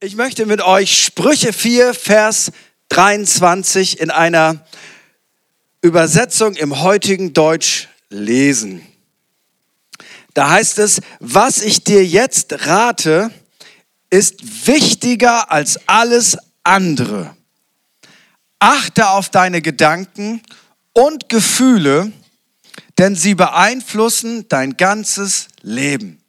Ich 0.00 0.14
möchte 0.14 0.46
mit 0.46 0.62
euch 0.62 1.02
Sprüche 1.02 1.52
4, 1.52 1.92
Vers 1.92 2.52
23 2.90 3.98
in 3.98 4.12
einer 4.12 4.64
Übersetzung 5.82 6.54
im 6.54 6.78
heutigen 6.82 7.34
Deutsch 7.34 7.88
lesen. 8.08 8.86
Da 10.34 10.50
heißt 10.50 10.78
es, 10.78 11.00
was 11.18 11.60
ich 11.62 11.82
dir 11.82 12.06
jetzt 12.06 12.68
rate, 12.68 13.32
ist 14.08 14.68
wichtiger 14.68 15.50
als 15.50 15.80
alles 15.88 16.38
andere. 16.62 17.36
Achte 18.60 19.08
auf 19.08 19.30
deine 19.30 19.62
Gedanken 19.62 20.42
und 20.92 21.28
Gefühle, 21.28 22.12
denn 22.98 23.16
sie 23.16 23.34
beeinflussen 23.34 24.48
dein 24.48 24.76
ganzes 24.76 25.48
Leben. 25.60 26.22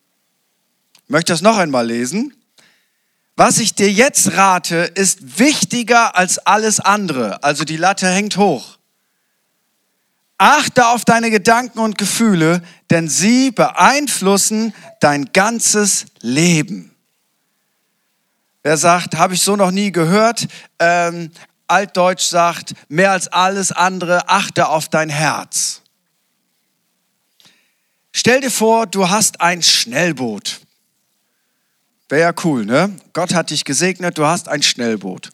Ich 1.04 1.09
möchte 1.11 1.33
das 1.33 1.43
noch 1.43 1.57
einmal 1.57 1.86
lesen. 1.86 2.33
Was 3.39 3.59
ich 3.59 3.73
dir 3.73 3.89
jetzt 3.89 4.33
rate, 4.33 4.75
ist 4.95 5.39
wichtiger 5.39 6.17
als 6.17 6.39
alles 6.39 6.81
andere. 6.81 7.41
Also 7.41 7.63
die 7.63 7.77
Latte 7.77 8.05
hängt 8.05 8.35
hoch. 8.35 8.77
Achte 10.38 10.88
auf 10.88 11.05
deine 11.05 11.31
Gedanken 11.31 11.80
und 11.80 11.97
Gefühle, 11.97 12.61
denn 12.89 13.07
sie 13.07 13.52
beeinflussen 13.52 14.73
dein 14.99 15.31
ganzes 15.31 16.07
Leben. 16.20 16.94
Wer 18.61 18.75
sagt, 18.75 19.16
habe 19.16 19.35
ich 19.35 19.41
so 19.41 19.55
noch 19.55 19.71
nie 19.71 19.94
gehört? 19.94 20.45
Ähm, 20.77 21.31
Altdeutsch 21.66 22.23
sagt, 22.23 22.73
mehr 22.89 23.13
als 23.13 23.30
alles 23.30 23.71
andere, 23.71 24.27
achte 24.27 24.67
auf 24.67 24.89
dein 24.89 25.09
Herz. 25.09 25.81
Stell 28.11 28.41
dir 28.41 28.52
vor, 28.52 28.85
du 28.85 29.09
hast 29.09 29.39
ein 29.39 29.63
Schnellboot. 29.63 30.59
Wäre 32.09 32.22
ja 32.22 32.34
cool, 32.44 32.66
ne? 32.66 32.91
Gott 33.13 33.36
hat 33.36 33.52
dich 33.52 33.63
gesegnet, 33.63 34.17
du 34.17 34.26
hast 34.26 34.50
ein 34.50 34.63
Schnellboot. 34.63 35.30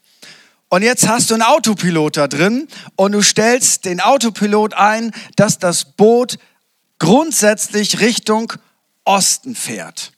Und 0.68 0.82
jetzt 0.82 1.08
hast 1.08 1.30
du 1.30 1.36
einen 1.36 1.44
Autopilot 1.44 2.18
da 2.18 2.28
drin 2.28 2.68
und 2.98 3.14
du 3.14 3.22
stellst 3.22 3.86
den 3.86 4.02
Autopilot 4.02 4.74
ein, 4.74 5.12
dass 5.38 5.58
das 5.58 5.86
Boot 5.86 6.38
grundsätzlich 7.00 8.02
Richtung 8.02 8.52
Osten 9.06 9.56
fährt. 9.56 10.12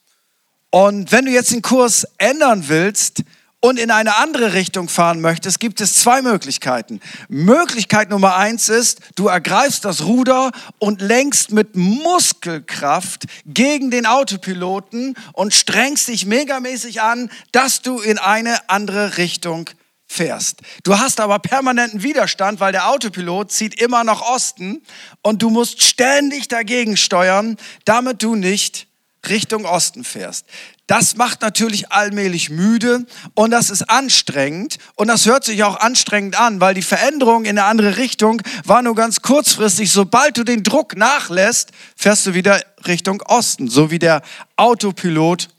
Und 0.72 1.12
wenn 1.12 1.26
du 1.26 1.32
jetzt 1.32 1.52
den 1.52 1.62
Kurs 1.62 2.08
ändern 2.18 2.68
willst, 2.68 3.24
und 3.68 3.78
in 3.78 3.92
eine 3.92 4.16
andere 4.16 4.54
Richtung 4.54 4.88
fahren 4.88 5.20
möchtest, 5.20 5.60
gibt 5.60 5.82
es 5.82 5.96
zwei 5.96 6.22
Möglichkeiten. 6.22 7.02
Möglichkeit 7.28 8.10
Nummer 8.10 8.38
eins 8.38 8.70
ist, 8.70 9.02
du 9.16 9.28
ergreifst 9.28 9.84
das 9.84 10.06
Ruder 10.06 10.52
und 10.80 11.02
lenkst 11.02 11.52
mit 11.52 11.76
Muskelkraft 11.76 13.26
gegen 13.46 13.92
den 13.92 14.06
Autopiloten 14.06 15.16
und 15.34 15.54
strengst 15.54 16.08
dich 16.08 16.26
megamäßig 16.26 17.02
an, 17.02 17.30
dass 17.52 17.82
du 17.82 18.00
in 18.00 18.20
eine 18.20 18.70
andere 18.70 19.18
Richtung 19.18 19.70
fährst. 20.08 20.62
Du 20.84 20.98
hast 20.98 21.20
aber 21.20 21.40
permanenten 21.40 22.04
Widerstand, 22.04 22.62
weil 22.62 22.72
der 22.72 22.88
Autopilot 22.88 23.52
zieht 23.52 23.82
immer 23.82 24.06
nach 24.06 24.22
Osten 24.22 24.82
und 25.22 25.42
du 25.42 25.50
musst 25.50 25.84
ständig 25.84 26.48
dagegen 26.48 26.96
steuern, 26.96 27.58
damit 27.84 28.24
du 28.24 28.36
nicht 28.36 28.88
Richtung 29.28 29.66
Osten 29.66 30.04
fährst. 30.04 30.46
Das 30.88 31.18
macht 31.18 31.42
natürlich 31.42 31.92
allmählich 31.92 32.50
müde 32.50 33.06
und 33.34 33.52
das 33.52 33.70
ist 33.70 33.90
anstrengend 33.90 34.78
und 34.96 35.08
das 35.08 35.26
hört 35.26 35.44
sich 35.44 35.64
auch 35.64 35.80
anstrengend 35.80 36.40
an, 36.40 36.62
weil 36.62 36.74
die 36.74 36.82
Veränderung 36.82 37.44
in 37.44 37.60
eine 37.60 37.66
andere 37.66 37.98
Richtung 37.98 38.42
war 38.64 38.82
nur 38.82 38.96
ganz 38.96 39.22
kurzfristig. 39.22 39.92
Sobald 39.92 40.38
du 40.38 40.46
den 40.46 40.64
Druck 40.64 40.96
nachlässt, 40.96 41.72
fährst 41.96 42.26
du 42.26 42.34
wieder 42.34 42.62
Richtung 42.86 43.22
Osten, 43.24 43.68
so 43.68 43.92
wie 43.92 44.00
der 44.00 44.22
Autopilot 44.56 45.50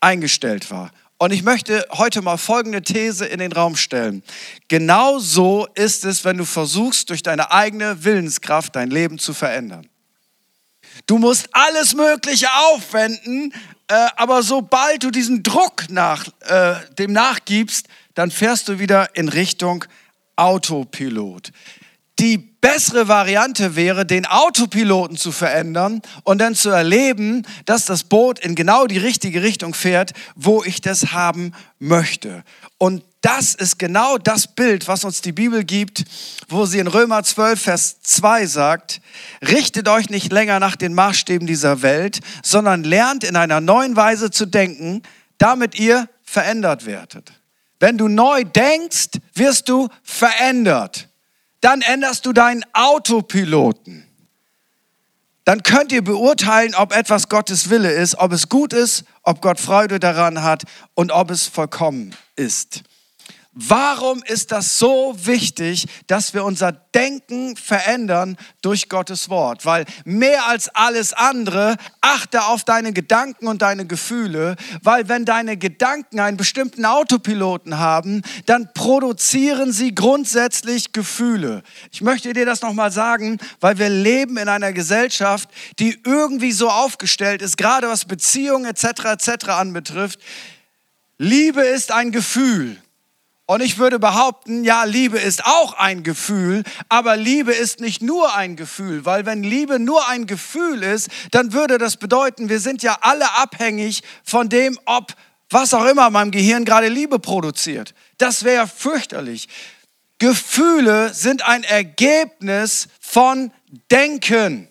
eingestellt 0.00 0.70
war. 0.70 0.90
Und 1.18 1.32
ich 1.32 1.42
möchte 1.42 1.86
heute 1.92 2.20
mal 2.20 2.36
folgende 2.36 2.82
These 2.82 3.24
in 3.24 3.38
den 3.38 3.52
Raum 3.52 3.74
stellen. 3.74 4.22
Genau 4.68 5.18
so 5.18 5.66
ist 5.74 6.04
es, 6.04 6.26
wenn 6.26 6.36
du 6.36 6.44
versuchst, 6.44 7.08
durch 7.08 7.22
deine 7.22 7.52
eigene 7.52 8.04
Willenskraft 8.04 8.76
dein 8.76 8.90
Leben 8.90 9.18
zu 9.18 9.32
verändern. 9.32 9.88
Du 11.06 11.18
musst 11.18 11.48
alles 11.52 11.94
Mögliche 11.94 12.48
aufwenden, 12.52 13.52
äh, 13.88 14.08
aber 14.16 14.42
sobald 14.42 15.04
du 15.04 15.10
diesen 15.10 15.42
Druck 15.42 15.84
nach, 15.88 16.26
äh, 16.40 16.74
dem 16.98 17.12
nachgibst, 17.12 17.86
dann 18.14 18.30
fährst 18.30 18.68
du 18.68 18.80
wieder 18.80 19.14
in 19.14 19.28
Richtung 19.28 19.84
Autopilot. 20.34 21.52
Die 22.18 22.38
bessere 22.38 23.08
Variante 23.08 23.76
wäre, 23.76 24.06
den 24.06 24.26
Autopiloten 24.26 25.16
zu 25.16 25.32
verändern 25.32 26.00
und 26.24 26.38
dann 26.38 26.54
zu 26.54 26.70
erleben, 26.70 27.46
dass 27.66 27.84
das 27.84 28.04
Boot 28.04 28.38
in 28.38 28.54
genau 28.54 28.86
die 28.86 28.98
richtige 28.98 29.42
Richtung 29.42 29.74
fährt, 29.74 30.12
wo 30.34 30.64
ich 30.64 30.80
das 30.80 31.12
haben 31.12 31.52
möchte. 31.78 32.42
Und 32.78 33.04
das 33.20 33.54
ist 33.54 33.78
genau 33.78 34.18
das 34.18 34.46
Bild, 34.46 34.88
was 34.88 35.04
uns 35.04 35.20
die 35.20 35.32
Bibel 35.32 35.64
gibt, 35.64 36.04
wo 36.48 36.64
sie 36.64 36.78
in 36.78 36.86
Römer 36.86 37.22
12, 37.22 37.60
Vers 37.60 38.00
2 38.00 38.46
sagt, 38.46 39.00
richtet 39.42 39.88
euch 39.88 40.10
nicht 40.10 40.32
länger 40.32 40.60
nach 40.60 40.76
den 40.76 40.94
Maßstäben 40.94 41.46
dieser 41.46 41.82
Welt, 41.82 42.20
sondern 42.42 42.84
lernt 42.84 43.24
in 43.24 43.36
einer 43.36 43.60
neuen 43.60 43.96
Weise 43.96 44.30
zu 44.30 44.46
denken, 44.46 45.02
damit 45.38 45.78
ihr 45.78 46.08
verändert 46.22 46.86
werdet. 46.86 47.32
Wenn 47.78 47.98
du 47.98 48.08
neu 48.08 48.44
denkst, 48.44 49.18
wirst 49.34 49.68
du 49.68 49.88
verändert. 50.02 51.08
Dann 51.60 51.80
änderst 51.80 52.26
du 52.26 52.32
deinen 52.32 52.64
Autopiloten. 52.72 54.06
Dann 55.44 55.62
könnt 55.62 55.92
ihr 55.92 56.02
beurteilen, 56.02 56.74
ob 56.74 56.92
etwas 56.94 57.28
Gottes 57.28 57.70
Wille 57.70 57.92
ist, 57.92 58.16
ob 58.18 58.32
es 58.32 58.48
gut 58.48 58.72
ist, 58.72 59.04
ob 59.22 59.40
Gott 59.40 59.60
Freude 59.60 60.00
daran 60.00 60.42
hat 60.42 60.64
und 60.94 61.12
ob 61.12 61.30
es 61.30 61.46
vollkommen 61.46 62.16
ist. 62.34 62.82
Warum 63.58 64.22
ist 64.22 64.52
das 64.52 64.78
so 64.78 65.16
wichtig, 65.16 65.86
dass 66.08 66.34
wir 66.34 66.44
unser 66.44 66.72
Denken 66.72 67.56
verändern 67.56 68.36
durch 68.60 68.90
Gottes 68.90 69.30
Wort? 69.30 69.64
Weil 69.64 69.86
mehr 70.04 70.46
als 70.46 70.68
alles 70.68 71.14
andere, 71.14 71.76
achte 72.02 72.44
auf 72.44 72.64
deine 72.64 72.92
Gedanken 72.92 73.46
und 73.46 73.62
deine 73.62 73.86
Gefühle, 73.86 74.56
weil 74.82 75.08
wenn 75.08 75.24
deine 75.24 75.56
Gedanken 75.56 76.20
einen 76.20 76.36
bestimmten 76.36 76.84
Autopiloten 76.84 77.78
haben, 77.78 78.20
dann 78.44 78.74
produzieren 78.74 79.72
sie 79.72 79.94
grundsätzlich 79.94 80.92
Gefühle. 80.92 81.62
Ich 81.90 82.02
möchte 82.02 82.34
dir 82.34 82.44
das 82.44 82.60
nochmal 82.60 82.92
sagen, 82.92 83.38
weil 83.60 83.78
wir 83.78 83.88
leben 83.88 84.36
in 84.36 84.50
einer 84.50 84.74
Gesellschaft, 84.74 85.48
die 85.78 85.98
irgendwie 86.04 86.52
so 86.52 86.68
aufgestellt 86.68 87.40
ist, 87.40 87.56
gerade 87.56 87.88
was 87.88 88.04
Beziehungen 88.04 88.66
etc. 88.66 88.84
etc. 89.04 89.48
anbetrifft. 89.48 90.20
Liebe 91.16 91.62
ist 91.62 91.90
ein 91.90 92.12
Gefühl. 92.12 92.76
Und 93.48 93.62
ich 93.62 93.78
würde 93.78 94.00
behaupten, 94.00 94.64
ja, 94.64 94.82
Liebe 94.82 95.18
ist 95.18 95.46
auch 95.46 95.74
ein 95.74 96.02
Gefühl, 96.02 96.64
aber 96.88 97.16
Liebe 97.16 97.52
ist 97.52 97.80
nicht 97.80 98.02
nur 98.02 98.34
ein 98.34 98.56
Gefühl, 98.56 99.04
weil 99.04 99.24
wenn 99.24 99.44
Liebe 99.44 99.78
nur 99.78 100.08
ein 100.08 100.26
Gefühl 100.26 100.82
ist, 100.82 101.08
dann 101.30 101.52
würde 101.52 101.78
das 101.78 101.96
bedeuten, 101.96 102.48
wir 102.48 102.58
sind 102.58 102.82
ja 102.82 102.98
alle 103.02 103.32
abhängig 103.36 104.02
von 104.24 104.48
dem, 104.48 104.76
ob 104.84 105.14
was 105.48 105.74
auch 105.74 105.84
immer 105.84 106.10
meinem 106.10 106.32
Gehirn 106.32 106.64
gerade 106.64 106.88
Liebe 106.88 107.20
produziert. 107.20 107.94
Das 108.18 108.42
wäre 108.42 108.66
fürchterlich. 108.66 109.48
Gefühle 110.18 111.14
sind 111.14 111.46
ein 111.46 111.62
Ergebnis 111.62 112.88
von 113.00 113.52
Denken. 113.92 114.68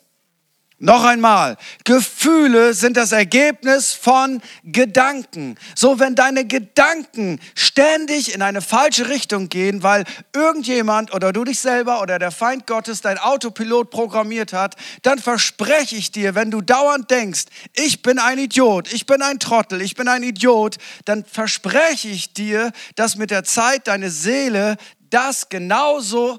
Noch 0.85 1.03
einmal, 1.03 1.57
Gefühle 1.83 2.75
sind 2.75 2.95
das 2.95 3.11
Ergebnis 3.11 3.93
von 3.93 4.39
Gedanken. 4.63 5.57
So, 5.73 5.97
wenn 5.97 6.13
deine 6.13 6.45
Gedanken 6.45 7.39
ständig 7.55 8.35
in 8.35 8.43
eine 8.43 8.61
falsche 8.61 9.09
Richtung 9.09 9.49
gehen, 9.49 9.81
weil 9.81 10.03
irgendjemand 10.31 11.11
oder 11.11 11.33
du 11.33 11.43
dich 11.43 11.59
selber 11.59 12.03
oder 12.03 12.19
der 12.19 12.29
Feind 12.29 12.67
Gottes 12.67 13.01
dein 13.01 13.17
Autopilot 13.17 13.89
programmiert 13.89 14.53
hat, 14.53 14.75
dann 15.01 15.17
verspreche 15.17 15.95
ich 15.95 16.11
dir, 16.11 16.35
wenn 16.35 16.51
du 16.51 16.61
dauernd 16.61 17.09
denkst, 17.09 17.45
ich 17.73 18.03
bin 18.03 18.19
ein 18.19 18.37
Idiot, 18.37 18.93
ich 18.93 19.07
bin 19.07 19.23
ein 19.23 19.39
Trottel, 19.39 19.81
ich 19.81 19.95
bin 19.95 20.07
ein 20.07 20.21
Idiot, 20.21 20.75
dann 21.05 21.25
verspreche 21.25 22.09
ich 22.09 22.33
dir, 22.33 22.71
dass 22.95 23.15
mit 23.15 23.31
der 23.31 23.43
Zeit 23.43 23.87
deine 23.87 24.11
Seele 24.11 24.77
das 25.09 25.49
genauso 25.49 26.37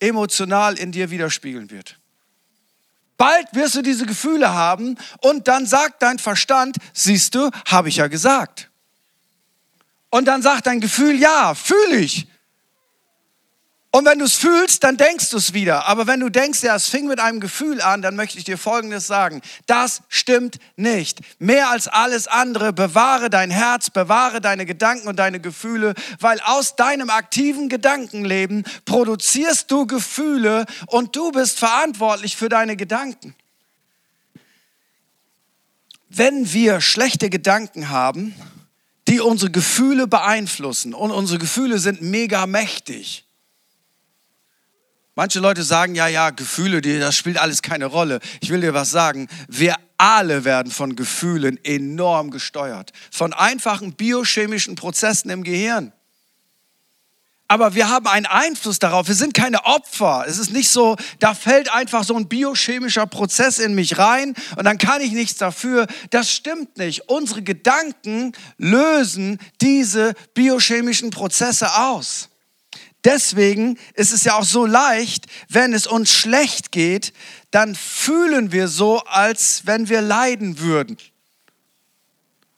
emotional 0.00 0.78
in 0.78 0.90
dir 0.90 1.10
widerspiegeln 1.10 1.70
wird. 1.70 1.98
Bald 3.16 3.46
wirst 3.52 3.76
du 3.76 3.82
diese 3.82 4.06
Gefühle 4.06 4.52
haben 4.52 4.96
und 5.20 5.46
dann 5.48 5.66
sagt 5.66 6.02
dein 6.02 6.18
Verstand, 6.18 6.76
siehst 6.92 7.34
du, 7.34 7.50
habe 7.66 7.88
ich 7.88 7.96
ja 7.96 8.08
gesagt. 8.08 8.70
Und 10.10 10.26
dann 10.26 10.42
sagt 10.42 10.66
dein 10.66 10.80
Gefühl, 10.80 11.14
ja, 11.14 11.54
fühle 11.54 11.96
ich. 11.96 12.26
Und 13.94 14.06
wenn 14.06 14.18
du 14.18 14.24
es 14.24 14.34
fühlst, 14.34 14.82
dann 14.82 14.96
denkst 14.96 15.30
du 15.30 15.36
es 15.36 15.54
wieder. 15.54 15.86
Aber 15.86 16.08
wenn 16.08 16.18
du 16.18 16.28
denkst, 16.28 16.64
ja, 16.64 16.74
es 16.74 16.88
fing 16.88 17.06
mit 17.06 17.20
einem 17.20 17.38
Gefühl 17.38 17.80
an, 17.80 18.02
dann 18.02 18.16
möchte 18.16 18.38
ich 18.38 18.42
dir 18.42 18.58
Folgendes 18.58 19.06
sagen. 19.06 19.40
Das 19.66 20.02
stimmt 20.08 20.58
nicht. 20.74 21.20
Mehr 21.38 21.68
als 21.68 21.86
alles 21.86 22.26
andere, 22.26 22.72
bewahre 22.72 23.30
dein 23.30 23.52
Herz, 23.52 23.90
bewahre 23.90 24.40
deine 24.40 24.66
Gedanken 24.66 25.06
und 25.06 25.20
deine 25.20 25.38
Gefühle, 25.38 25.94
weil 26.18 26.40
aus 26.40 26.74
deinem 26.74 27.08
aktiven 27.08 27.68
Gedankenleben 27.68 28.64
produzierst 28.84 29.70
du 29.70 29.86
Gefühle 29.86 30.66
und 30.88 31.14
du 31.14 31.30
bist 31.30 31.60
verantwortlich 31.60 32.36
für 32.36 32.48
deine 32.48 32.76
Gedanken. 32.76 33.36
Wenn 36.08 36.52
wir 36.52 36.80
schlechte 36.80 37.30
Gedanken 37.30 37.90
haben, 37.90 38.34
die 39.06 39.20
unsere 39.20 39.52
Gefühle 39.52 40.08
beeinflussen. 40.08 40.94
Und 40.94 41.12
unsere 41.12 41.38
Gefühle 41.38 41.78
sind 41.78 42.02
mega 42.02 42.48
mächtig. 42.48 43.24
Manche 45.16 45.38
Leute 45.38 45.62
sagen, 45.62 45.94
ja, 45.94 46.08
ja, 46.08 46.30
Gefühle, 46.30 46.80
das 46.80 47.16
spielt 47.16 47.38
alles 47.38 47.62
keine 47.62 47.86
Rolle. 47.86 48.18
Ich 48.40 48.50
will 48.50 48.60
dir 48.60 48.74
was 48.74 48.90
sagen. 48.90 49.28
Wir 49.46 49.76
alle 49.96 50.44
werden 50.44 50.72
von 50.72 50.96
Gefühlen 50.96 51.62
enorm 51.64 52.32
gesteuert. 52.32 52.92
Von 53.12 53.32
einfachen 53.32 53.92
biochemischen 53.92 54.74
Prozessen 54.74 55.30
im 55.30 55.44
Gehirn. 55.44 55.92
Aber 57.46 57.74
wir 57.74 57.88
haben 57.88 58.08
einen 58.08 58.26
Einfluss 58.26 58.80
darauf. 58.80 59.06
Wir 59.06 59.14
sind 59.14 59.34
keine 59.34 59.64
Opfer. 59.66 60.24
Es 60.26 60.38
ist 60.38 60.50
nicht 60.50 60.70
so, 60.70 60.96
da 61.20 61.34
fällt 61.34 61.72
einfach 61.72 62.02
so 62.02 62.16
ein 62.16 62.26
biochemischer 62.26 63.06
Prozess 63.06 63.60
in 63.60 63.74
mich 63.74 63.98
rein 63.98 64.34
und 64.56 64.64
dann 64.64 64.78
kann 64.78 65.00
ich 65.00 65.12
nichts 65.12 65.36
dafür. 65.36 65.86
Das 66.10 66.32
stimmt 66.32 66.78
nicht. 66.78 67.08
Unsere 67.08 67.42
Gedanken 67.42 68.32
lösen 68.56 69.38
diese 69.60 70.14
biochemischen 70.32 71.10
Prozesse 71.10 71.76
aus. 71.76 72.30
Deswegen 73.04 73.78
ist 73.94 74.12
es 74.12 74.24
ja 74.24 74.34
auch 74.34 74.44
so 74.44 74.64
leicht, 74.64 75.26
wenn 75.48 75.74
es 75.74 75.86
uns 75.86 76.10
schlecht 76.12 76.72
geht, 76.72 77.12
dann 77.50 77.74
fühlen 77.74 78.50
wir 78.50 78.68
so, 78.68 79.00
als 79.04 79.62
wenn 79.66 79.88
wir 79.88 80.00
leiden 80.00 80.58
würden. 80.58 80.96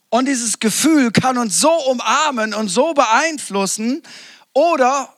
Und 0.09 0.27
dieses 0.27 0.61
Gefühl 0.61 1.11
kann 1.11 1.37
uns 1.37 1.61
so 1.61 1.71
umarmen 1.71 2.55
und 2.55 2.69
so 2.69 2.95
beeinflussen, 2.95 4.03
oder 4.53 5.13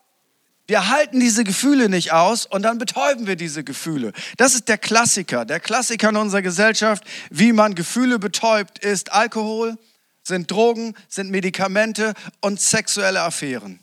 wir 0.66 0.88
halten 0.88 1.20
diese 1.20 1.44
Gefühle 1.44 1.88
nicht 1.88 2.12
aus 2.12 2.44
und 2.44 2.62
dann 2.62 2.78
betäuben 2.78 3.26
wir 3.26 3.36
diese 3.36 3.64
Gefühle. 3.64 4.12
Das 4.36 4.54
ist 4.54 4.68
der 4.68 4.76
Klassiker. 4.76 5.44
Der 5.44 5.60
Klassiker 5.60 6.10
in 6.10 6.16
unserer 6.16 6.42
Gesellschaft, 6.42 7.04
wie 7.30 7.52
man 7.52 7.74
Gefühle 7.74 8.18
betäubt, 8.18 8.78
ist 8.78 9.12
Alkohol, 9.12 9.78
sind 10.22 10.50
Drogen, 10.50 10.94
sind 11.08 11.30
Medikamente 11.30 12.12
und 12.40 12.60
sexuelle 12.60 13.22
Affären, 13.22 13.80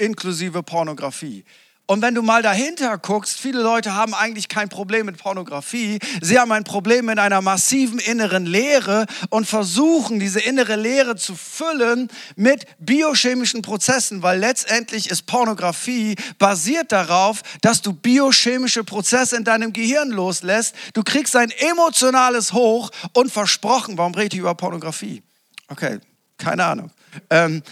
inklusive 0.00 0.62
Pornografie. 0.62 1.44
Und 1.90 2.02
wenn 2.02 2.14
du 2.14 2.22
mal 2.22 2.40
dahinter 2.40 2.98
guckst, 2.98 3.40
viele 3.40 3.60
Leute 3.60 3.96
haben 3.96 4.14
eigentlich 4.14 4.48
kein 4.48 4.68
Problem 4.68 5.06
mit 5.06 5.18
Pornografie. 5.18 5.98
Sie 6.20 6.38
haben 6.38 6.52
ein 6.52 6.62
Problem 6.62 7.06
mit 7.06 7.18
einer 7.18 7.42
massiven 7.42 7.98
inneren 7.98 8.46
Leere 8.46 9.06
und 9.28 9.48
versuchen, 9.48 10.20
diese 10.20 10.38
innere 10.38 10.76
Leere 10.76 11.16
zu 11.16 11.34
füllen 11.34 12.06
mit 12.36 12.64
biochemischen 12.78 13.62
Prozessen, 13.62 14.22
weil 14.22 14.38
letztendlich 14.38 15.10
ist 15.10 15.26
Pornografie 15.26 16.14
basiert 16.38 16.92
darauf, 16.92 17.42
dass 17.60 17.82
du 17.82 17.92
biochemische 17.92 18.84
Prozesse 18.84 19.36
in 19.36 19.42
deinem 19.42 19.72
Gehirn 19.72 20.10
loslässt. 20.10 20.76
Du 20.94 21.02
kriegst 21.02 21.34
ein 21.34 21.50
emotionales 21.50 22.52
Hoch 22.52 22.92
und 23.14 23.32
versprochen, 23.32 23.98
warum 23.98 24.14
rede 24.14 24.36
ich 24.36 24.40
über 24.40 24.54
Pornografie? 24.54 25.24
Okay, 25.66 25.98
keine 26.38 26.66
Ahnung. 26.66 26.92
Ähm, 27.30 27.64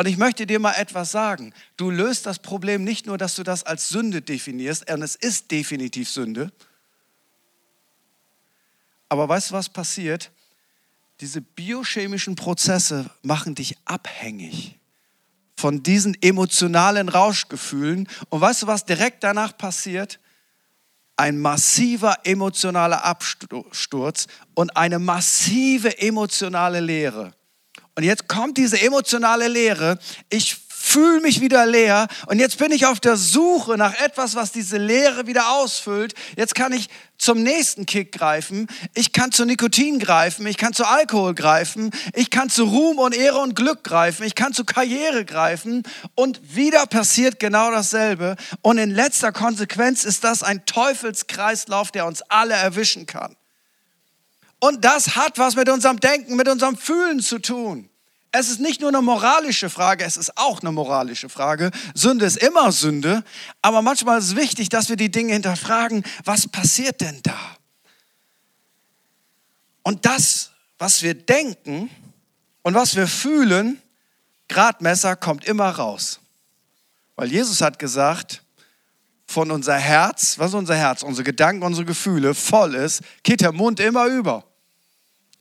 und 0.00 0.06
ich 0.06 0.16
möchte 0.16 0.46
dir 0.46 0.58
mal 0.60 0.72
etwas 0.78 1.12
sagen. 1.12 1.52
Du 1.76 1.90
löst 1.90 2.24
das 2.24 2.38
Problem 2.38 2.84
nicht 2.84 3.04
nur, 3.04 3.18
dass 3.18 3.34
du 3.34 3.42
das 3.42 3.64
als 3.64 3.90
Sünde 3.90 4.22
definierst, 4.22 4.90
und 4.90 5.02
es 5.02 5.14
ist 5.14 5.50
definitiv 5.50 6.08
Sünde. 6.08 6.50
Aber 9.10 9.28
weißt 9.28 9.50
du, 9.50 9.54
was 9.56 9.68
passiert? 9.68 10.30
Diese 11.20 11.42
biochemischen 11.42 12.34
Prozesse 12.34 13.10
machen 13.20 13.54
dich 13.54 13.76
abhängig 13.84 14.78
von 15.54 15.82
diesen 15.82 16.16
emotionalen 16.22 17.10
Rauschgefühlen. 17.10 18.08
Und 18.30 18.40
weißt 18.40 18.62
du, 18.62 18.66
was 18.68 18.86
direkt 18.86 19.22
danach 19.22 19.54
passiert? 19.58 20.18
Ein 21.18 21.38
massiver 21.38 22.16
emotionaler 22.24 23.04
Absturz 23.04 24.28
und 24.54 24.74
eine 24.78 24.98
massive 24.98 25.98
emotionale 25.98 26.80
Leere. 26.80 27.34
Und 28.00 28.06
jetzt 28.06 28.28
kommt 28.28 28.56
diese 28.56 28.80
emotionale 28.80 29.46
Leere. 29.46 29.98
Ich 30.30 30.56
fühle 30.70 31.20
mich 31.20 31.42
wieder 31.42 31.66
leer 31.66 32.08
und 32.28 32.38
jetzt 32.38 32.56
bin 32.56 32.72
ich 32.72 32.86
auf 32.86 32.98
der 32.98 33.18
Suche 33.18 33.76
nach 33.76 33.92
etwas, 34.00 34.36
was 34.36 34.52
diese 34.52 34.78
Leere 34.78 35.26
wieder 35.26 35.50
ausfüllt. 35.50 36.14
Jetzt 36.34 36.54
kann 36.54 36.72
ich 36.72 36.88
zum 37.18 37.42
nächsten 37.42 37.84
Kick 37.84 38.12
greifen. 38.12 38.68
Ich 38.94 39.12
kann 39.12 39.32
zu 39.32 39.44
Nikotin 39.44 39.98
greifen. 39.98 40.46
Ich 40.46 40.56
kann 40.56 40.72
zu 40.72 40.86
Alkohol 40.86 41.34
greifen. 41.34 41.90
Ich 42.14 42.30
kann 42.30 42.48
zu 42.48 42.64
Ruhm 42.64 42.98
und 42.98 43.14
Ehre 43.14 43.40
und 43.40 43.54
Glück 43.54 43.84
greifen. 43.84 44.24
Ich 44.24 44.34
kann 44.34 44.54
zu 44.54 44.64
Karriere 44.64 45.26
greifen. 45.26 45.82
Und 46.14 46.40
wieder 46.56 46.86
passiert 46.86 47.38
genau 47.38 47.70
dasselbe. 47.70 48.36
Und 48.62 48.78
in 48.78 48.88
letzter 48.88 49.30
Konsequenz 49.30 50.06
ist 50.06 50.24
das 50.24 50.42
ein 50.42 50.64
Teufelskreislauf, 50.64 51.90
der 51.90 52.06
uns 52.06 52.22
alle 52.30 52.54
erwischen 52.54 53.04
kann. 53.04 53.36
Und 54.58 54.86
das 54.86 55.16
hat 55.16 55.38
was 55.38 55.54
mit 55.54 55.68
unserem 55.68 56.00
Denken, 56.00 56.36
mit 56.36 56.48
unserem 56.48 56.78
Fühlen 56.78 57.20
zu 57.20 57.38
tun. 57.38 57.89
Es 58.32 58.48
ist 58.48 58.60
nicht 58.60 58.80
nur 58.80 58.90
eine 58.90 59.02
moralische 59.02 59.70
Frage, 59.70 60.04
es 60.04 60.16
ist 60.16 60.36
auch 60.36 60.60
eine 60.60 60.70
moralische 60.70 61.28
Frage. 61.28 61.70
Sünde 61.94 62.26
ist 62.26 62.36
immer 62.36 62.70
Sünde, 62.70 63.24
aber 63.60 63.82
manchmal 63.82 64.18
ist 64.18 64.26
es 64.26 64.36
wichtig, 64.36 64.68
dass 64.68 64.88
wir 64.88 64.96
die 64.96 65.10
Dinge 65.10 65.32
hinterfragen, 65.32 66.04
was 66.24 66.46
passiert 66.46 67.00
denn 67.00 67.20
da? 67.22 67.38
Und 69.82 70.06
das, 70.06 70.50
was 70.78 71.02
wir 71.02 71.14
denken 71.14 71.90
und 72.62 72.74
was 72.74 72.94
wir 72.94 73.08
fühlen, 73.08 73.82
Gradmesser 74.48 75.16
kommt 75.16 75.44
immer 75.44 75.70
raus. 75.70 76.20
Weil 77.16 77.32
Jesus 77.32 77.60
hat 77.60 77.78
gesagt, 77.78 78.42
von 79.26 79.50
unser 79.50 79.76
Herz, 79.76 80.38
was 80.38 80.54
unser 80.54 80.74
Herz, 80.74 81.02
unsere 81.02 81.24
Gedanken, 81.24 81.62
unsere 81.62 81.86
Gefühle 81.86 82.34
voll 82.34 82.74
ist, 82.74 83.02
geht 83.22 83.40
der 83.40 83.52
Mund 83.52 83.78
immer 83.78 84.06
über. 84.06 84.44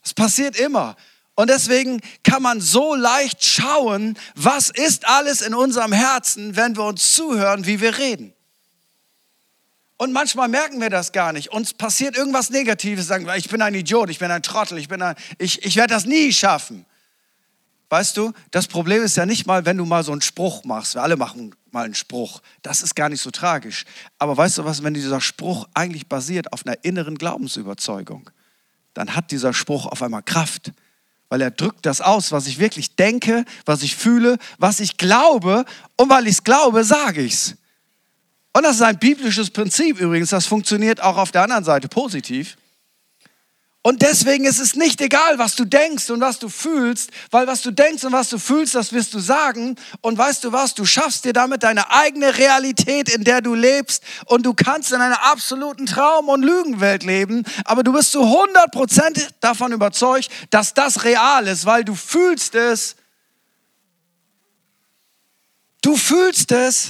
Es 0.04 0.14
passiert 0.14 0.56
immer. 0.58 0.96
Und 1.40 1.50
deswegen 1.50 2.02
kann 2.22 2.42
man 2.42 2.60
so 2.60 2.96
leicht 2.96 3.46
schauen, 3.46 4.18
was 4.36 4.70
ist 4.70 5.08
alles 5.08 5.40
in 5.40 5.54
unserem 5.54 5.94
Herzen, 5.94 6.58
wenn 6.58 6.76
wir 6.76 6.84
uns 6.84 7.14
zuhören, 7.14 7.66
wie 7.66 7.80
wir 7.80 7.98
reden. 7.98 8.34
Und 9.96 10.12
manchmal 10.12 10.50
merken 10.50 10.82
wir 10.82 10.90
das 10.90 11.14
gar 11.14 11.32
nicht. 11.32 11.54
Uns 11.54 11.74
passiert 11.74 12.18
irgendwas 12.18 12.50
Negatives, 12.50 13.08
sagen 13.08 13.26
wir, 13.26 13.38
ich 13.38 13.48
bin 13.48 13.62
ein 13.62 13.74
Idiot, 13.74 14.10
ich 14.10 14.20
bin 14.20 14.30
ein 14.32 14.44
Trottel, 14.44 14.78
ich, 14.80 14.90
ich, 15.38 15.64
ich 15.64 15.76
werde 15.78 15.94
das 15.94 16.04
nie 16.04 16.34
schaffen. 16.34 16.86
Weißt 17.88 18.18
du, 18.18 18.34
das 18.52 18.68
Problem 18.68 19.02
ist 19.02 19.16
ja 19.16 19.26
nicht 19.26 19.48
mal, 19.48 19.66
wenn 19.66 19.78
du 19.78 19.86
mal 19.86 20.04
so 20.04 20.12
einen 20.12 20.20
Spruch 20.20 20.66
machst. 20.66 20.96
Wir 20.96 21.04
alle 21.04 21.16
machen 21.16 21.56
mal 21.72 21.86
einen 21.86 21.96
Spruch. 21.96 22.42
Das 22.64 22.82
ist 22.82 22.98
gar 22.98 23.08
nicht 23.08 23.22
so 23.22 23.32
tragisch. 23.32 23.86
Aber 24.18 24.36
weißt 24.36 24.58
du 24.58 24.66
was, 24.66 24.84
wenn 24.84 24.94
dieser 24.94 25.22
Spruch 25.22 25.70
eigentlich 25.74 26.10
basiert 26.10 26.52
auf 26.52 26.66
einer 26.66 26.84
inneren 26.84 27.18
Glaubensüberzeugung, 27.18 28.30
dann 28.94 29.16
hat 29.16 29.32
dieser 29.32 29.54
Spruch 29.54 29.86
auf 29.86 30.04
einmal 30.04 30.24
Kraft 30.24 30.74
weil 31.30 31.42
er 31.42 31.52
drückt 31.52 31.86
das 31.86 32.02
aus, 32.02 32.32
was 32.32 32.48
ich 32.48 32.60
wirklich 32.60 32.96
denke, 32.96 33.46
was 33.66 33.84
ich 33.84 33.96
fühle, 33.96 34.38
was 34.58 34.80
ich 34.80 34.98
glaube 34.98 35.64
und 35.96 36.10
weil 36.10 36.28
ich 36.28 36.34
es 36.34 36.44
glaube, 36.44 36.84
sage 36.84 37.22
ich 37.22 37.34
es. 37.34 37.56
Und 38.54 38.64
das 38.64 38.78
ist 38.78 38.82
ein 38.82 38.98
biblisches 38.98 39.52
Prinzip 39.52 40.00
übrigens, 40.00 40.32
das 40.32 40.48
funktioniert 40.48 41.02
auch 41.02 41.18
auf 41.18 41.32
der 41.32 41.44
anderen 41.44 41.64
Seite 41.64 41.88
positiv. 41.88 42.58
Und 43.82 44.02
deswegen 44.02 44.44
ist 44.44 44.60
es 44.60 44.76
nicht 44.76 45.00
egal, 45.00 45.40
was 45.40 45.56
du 45.56 45.64
denkst 45.64 46.10
und 46.10 46.20
was 46.20 46.38
du 46.38 46.50
fühlst, 46.50 47.12
weil 47.32 47.48
was 47.48 47.62
du 47.62 47.72
denkst 47.72 48.04
und 48.04 48.12
was 48.12 48.28
du 48.28 48.38
fühlst, 48.38 48.76
das 48.76 48.92
wirst 48.92 49.14
du 49.14 49.20
sagen. 49.20 49.78
Und 50.02 50.18
weißt 50.18 50.44
du 50.44 50.52
was, 50.52 50.74
du 50.74 50.84
schaffst 50.84 51.24
dir 51.24 51.32
damit 51.32 51.64
deine 51.64 51.90
eigene 51.90 52.38
Realität, 52.38 53.08
in 53.08 53.24
der 53.24 53.40
du 53.40 53.54
lebst. 53.54 54.04
Und 54.26 54.46
du 54.46 54.54
kannst 54.54 54.92
in 54.92 55.00
einer 55.00 55.24
absoluten 55.32 55.86
Traum- 55.86 56.28
und 56.28 56.44
Lügenwelt 56.44 57.04
leben. 57.04 57.46
Aber 57.64 57.84
du 57.84 57.94
bist 57.94 58.12
zu 58.12 58.20
100% 58.20 59.30
davon 59.40 59.72
überzeugt, 59.72 60.30
dass 60.50 60.74
das 60.74 61.06
real 61.06 61.48
ist, 61.48 61.66
weil 61.66 61.86
du 61.86 61.96
fühlst 61.96 62.56
es. 62.56 62.98
Du 65.82 65.96
fühlst 65.96 66.52
es. 66.52 66.90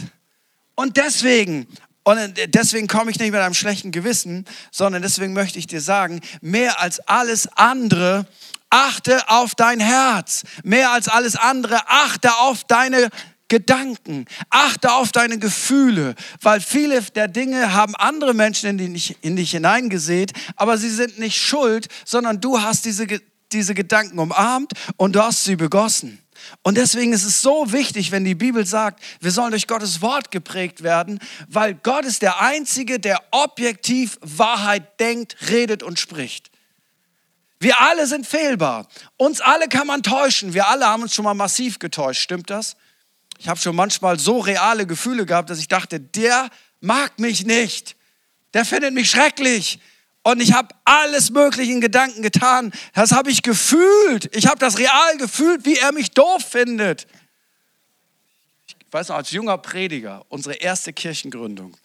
Und 0.73 0.97
deswegen 0.97 1.67
und 2.03 2.19
deswegen 2.47 2.87
komme 2.87 3.11
ich 3.11 3.19
nicht 3.19 3.31
mit 3.31 3.41
einem 3.41 3.53
schlechten 3.53 3.91
Gewissen, 3.91 4.45
sondern 4.71 5.01
deswegen 5.01 5.33
möchte 5.33 5.59
ich 5.59 5.67
dir 5.67 5.81
sagen, 5.81 6.21
mehr 6.41 6.79
als 6.79 6.99
alles 7.01 7.47
andere, 7.55 8.25
achte 8.69 9.29
auf 9.29 9.55
dein 9.55 9.79
Herz. 9.79 10.43
Mehr 10.63 10.91
als 10.91 11.07
alles 11.07 11.35
andere, 11.35 11.87
achte 11.87 12.33
auf 12.37 12.63
deine 12.63 13.09
Gedanken, 13.47 14.25
achte 14.51 14.93
auf 14.93 15.11
deine 15.11 15.39
Gefühle, 15.39 16.15
weil 16.41 16.61
viele 16.61 17.01
der 17.01 17.27
Dinge 17.27 17.73
haben 17.73 17.95
andere 17.95 18.35
Menschen 18.35 18.69
in 18.79 18.93
dich, 18.93 19.17
in 19.21 19.35
dich 19.35 19.51
hineingesät, 19.51 20.33
aber 20.55 20.77
sie 20.77 20.91
sind 20.91 21.17
nicht 21.17 21.41
schuld, 21.41 21.87
sondern 22.05 22.39
du 22.39 22.61
hast 22.61 22.85
diese, 22.85 23.07
diese 23.51 23.73
Gedanken 23.73 24.19
umarmt 24.19 24.73
und 24.97 25.15
du 25.15 25.23
hast 25.23 25.43
sie 25.45 25.55
begossen. 25.55 26.19
Und 26.63 26.77
deswegen 26.77 27.13
ist 27.13 27.25
es 27.25 27.41
so 27.41 27.71
wichtig, 27.71 28.11
wenn 28.11 28.25
die 28.25 28.35
Bibel 28.35 28.65
sagt, 28.65 29.03
wir 29.19 29.31
sollen 29.31 29.51
durch 29.51 29.67
Gottes 29.67 30.01
Wort 30.01 30.31
geprägt 30.31 30.83
werden, 30.83 31.19
weil 31.47 31.73
Gott 31.73 32.05
ist 32.05 32.21
der 32.21 32.41
Einzige, 32.41 32.99
der 32.99 33.21
objektiv 33.31 34.17
Wahrheit 34.21 34.99
denkt, 34.99 35.35
redet 35.49 35.83
und 35.83 35.99
spricht. 35.99 36.51
Wir 37.59 37.81
alle 37.81 38.07
sind 38.07 38.25
fehlbar. 38.25 38.87
Uns 39.17 39.41
alle 39.41 39.67
kann 39.67 39.85
man 39.85 40.01
täuschen. 40.01 40.53
Wir 40.53 40.67
alle 40.69 40.85
haben 40.85 41.03
uns 41.03 41.13
schon 41.13 41.25
mal 41.25 41.33
massiv 41.33 41.77
getäuscht. 41.79 42.21
Stimmt 42.21 42.49
das? 42.49 42.77
Ich 43.37 43.47
habe 43.47 43.59
schon 43.59 43.75
manchmal 43.75 44.17
so 44.17 44.39
reale 44.39 44.85
Gefühle 44.85 45.25
gehabt, 45.25 45.49
dass 45.49 45.59
ich 45.59 45.67
dachte, 45.67 45.99
der 45.99 46.49
mag 46.81 47.19
mich 47.19 47.45
nicht. 47.45 47.95
Der 48.53 48.65
findet 48.65 48.93
mich 48.93 49.09
schrecklich. 49.09 49.79
Und 50.23 50.41
ich 50.41 50.53
habe 50.53 50.69
alles 50.85 51.31
Mögliche 51.31 51.71
in 51.71 51.81
Gedanken 51.81 52.21
getan. 52.21 52.71
Das 52.93 53.11
habe 53.11 53.31
ich 53.31 53.41
gefühlt. 53.41 54.35
Ich 54.35 54.47
habe 54.47 54.59
das 54.59 54.77
real 54.77 55.17
gefühlt, 55.17 55.65
wie 55.65 55.77
er 55.77 55.91
mich 55.93 56.11
doof 56.11 56.43
findet. 56.43 57.07
Ich 58.67 58.93
weiß 58.93 59.09
noch, 59.09 59.17
als 59.17 59.31
junger 59.31 59.57
Prediger, 59.57 60.25
unsere 60.29 60.55
erste 60.55 60.93
Kirchengründung, 60.93 61.77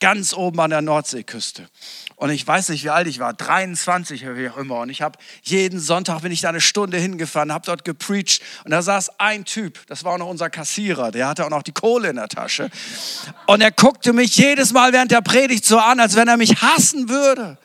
ganz 0.00 0.32
oben 0.32 0.58
an 0.60 0.70
der 0.70 0.82
Nordseeküste. 0.82 1.68
Und 2.16 2.30
ich 2.30 2.46
weiß 2.46 2.70
nicht, 2.70 2.82
wie 2.84 2.90
alt 2.90 3.06
ich 3.06 3.18
war, 3.18 3.34
23 3.34 4.24
oder 4.24 4.36
wie 4.36 4.48
auch 4.48 4.56
immer. 4.56 4.80
Und 4.80 4.88
ich 4.88 5.02
habe 5.02 5.18
jeden 5.42 5.78
Sonntag 5.78 6.22
bin 6.22 6.32
ich 6.32 6.40
da 6.40 6.48
eine 6.48 6.62
Stunde 6.62 6.96
hingefahren, 6.96 7.52
habe 7.52 7.66
dort 7.66 7.84
gepreacht. 7.84 8.40
Und 8.64 8.70
da 8.70 8.80
saß 8.80 9.20
ein 9.20 9.44
Typ, 9.44 9.86
das 9.86 10.02
war 10.02 10.14
auch 10.14 10.18
noch 10.18 10.28
unser 10.28 10.48
Kassierer, 10.48 11.10
der 11.10 11.28
hatte 11.28 11.44
auch 11.44 11.50
noch 11.50 11.62
die 11.62 11.72
Kohle 11.72 12.08
in 12.08 12.16
der 12.16 12.28
Tasche. 12.28 12.70
Und 13.46 13.60
er 13.60 13.70
guckte 13.70 14.12
mich 14.12 14.36
jedes 14.36 14.72
Mal 14.72 14.92
während 14.92 15.10
der 15.10 15.20
Predigt 15.20 15.64
so 15.64 15.78
an, 15.78 16.00
als 16.00 16.16
wenn 16.16 16.28
er 16.28 16.38
mich 16.38 16.62
hassen 16.62 17.08
würde. 17.08 17.58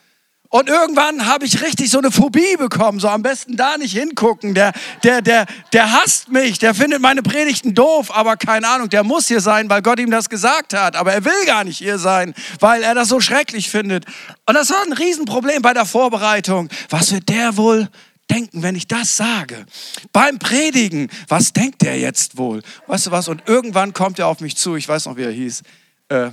Und 0.54 0.68
irgendwann 0.68 1.28
habe 1.28 1.46
ich 1.46 1.62
richtig 1.62 1.90
so 1.90 1.98
eine 1.98 2.12
Phobie 2.12 2.58
bekommen, 2.58 3.00
so 3.00 3.08
am 3.08 3.24
besten 3.24 3.56
da 3.56 3.78
nicht 3.78 3.94
hingucken. 3.94 4.54
Der, 4.54 4.74
der, 5.02 5.22
der, 5.22 5.46
der 5.72 5.94
hasst 5.94 6.28
mich, 6.28 6.60
der 6.60 6.76
findet 6.76 7.02
meine 7.02 7.24
Predigten 7.24 7.74
doof, 7.74 8.12
aber 8.14 8.36
keine 8.36 8.68
Ahnung, 8.68 8.90
der 8.90 9.06
muss 9.06 9.30
hier 9.30 9.40
sein, 9.40 9.70
weil 9.70 9.82
Gott 9.82 9.98
ihm 9.98 10.12
das 10.12 10.30
gesagt 10.30 10.74
hat. 10.74 10.98
Aber 10.98 11.14
er 11.14 11.24
will 11.24 11.46
gar 11.46 11.64
nicht 11.64 11.78
hier 11.78 11.98
sein, 11.98 12.34
weil 12.60 12.84
er 12.84 12.94
das 12.94 13.08
so 13.08 13.22
schrecklich 13.22 13.70
findet. 13.70 14.04
Und 14.46 14.56
das 14.56 14.70
war 14.72 14.84
ein 14.86 14.92
Riesenproblem 14.92 15.62
bei 15.62 15.74
der 15.74 15.86
Vorbereitung. 15.86 16.68
Was 16.90 17.14
wird 17.14 17.30
der 17.30 17.56
wohl 17.56 17.88
denken, 18.30 18.62
wenn 18.62 18.76
ich 18.76 18.90
das 18.90 19.16
sage? 19.16 19.66
Beim 20.12 20.38
Predigen, 20.38 21.10
was 21.30 21.54
denkt 21.54 21.82
der 21.82 21.98
jetzt 21.98 22.38
wohl? 22.38 22.62
Weißt 22.88 23.06
du 23.06 23.12
was? 23.12 23.30
Und 23.30 23.42
irgendwann 23.48 23.94
kommt 23.94 24.20
er 24.20 24.28
auf 24.28 24.42
mich 24.42 24.58
zu, 24.58 24.76
ich 24.76 24.90
weiß 24.90 25.06
noch, 25.06 25.16
wie 25.16 25.24
er 25.24 25.32
hieß, 25.32 25.64
äh, 26.10 26.32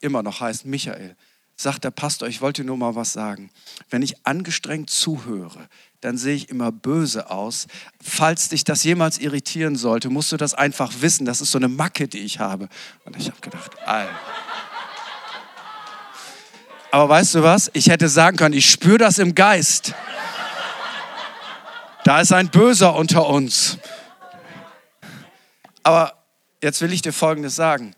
immer 0.00 0.22
noch 0.22 0.40
heißt 0.40 0.64
Michael 0.64 1.14
sagt 1.56 1.84
der 1.84 1.90
Pastor, 1.90 2.28
ich 2.28 2.40
wollte 2.40 2.64
nur 2.64 2.76
mal 2.76 2.94
was 2.94 3.12
sagen. 3.12 3.50
Wenn 3.90 4.02
ich 4.02 4.26
angestrengt 4.26 4.90
zuhöre, 4.90 5.68
dann 6.00 6.18
sehe 6.18 6.34
ich 6.34 6.50
immer 6.50 6.72
böse 6.72 7.30
aus. 7.30 7.66
Falls 8.02 8.48
dich 8.48 8.64
das 8.64 8.84
jemals 8.84 9.18
irritieren 9.18 9.76
sollte, 9.76 10.10
musst 10.10 10.32
du 10.32 10.36
das 10.36 10.54
einfach 10.54 10.92
wissen. 11.00 11.24
Das 11.24 11.40
ist 11.40 11.50
so 11.52 11.58
eine 11.58 11.68
Macke, 11.68 12.08
die 12.08 12.18
ich 12.18 12.40
habe. 12.40 12.68
Und 13.04 13.16
ich 13.16 13.28
habe 13.28 13.40
gedacht, 13.40 13.70
Alter. 13.86 14.10
Aber 16.90 17.08
weißt 17.08 17.34
du 17.34 17.42
was? 17.42 17.70
Ich 17.72 17.88
hätte 17.88 18.08
sagen 18.08 18.36
können, 18.36 18.54
ich 18.54 18.70
spüre 18.70 18.98
das 18.98 19.18
im 19.18 19.34
Geist. 19.34 19.94
Da 22.04 22.20
ist 22.20 22.32
ein 22.32 22.50
Böser 22.50 22.94
unter 22.94 23.26
uns. 23.26 23.78
Aber 25.82 26.22
jetzt 26.62 26.80
will 26.82 26.92
ich 26.92 27.02
dir 27.02 27.12
Folgendes 27.12 27.56
sagen. 27.56 27.96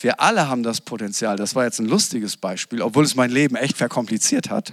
Wir 0.00 0.20
alle 0.20 0.48
haben 0.48 0.62
das 0.62 0.80
Potenzial, 0.80 1.36
das 1.36 1.54
war 1.54 1.64
jetzt 1.64 1.80
ein 1.80 1.86
lustiges 1.86 2.36
Beispiel, 2.36 2.82
obwohl 2.82 3.04
es 3.04 3.16
mein 3.16 3.30
Leben 3.30 3.56
echt 3.56 3.76
verkompliziert 3.76 4.48
hat. 4.48 4.72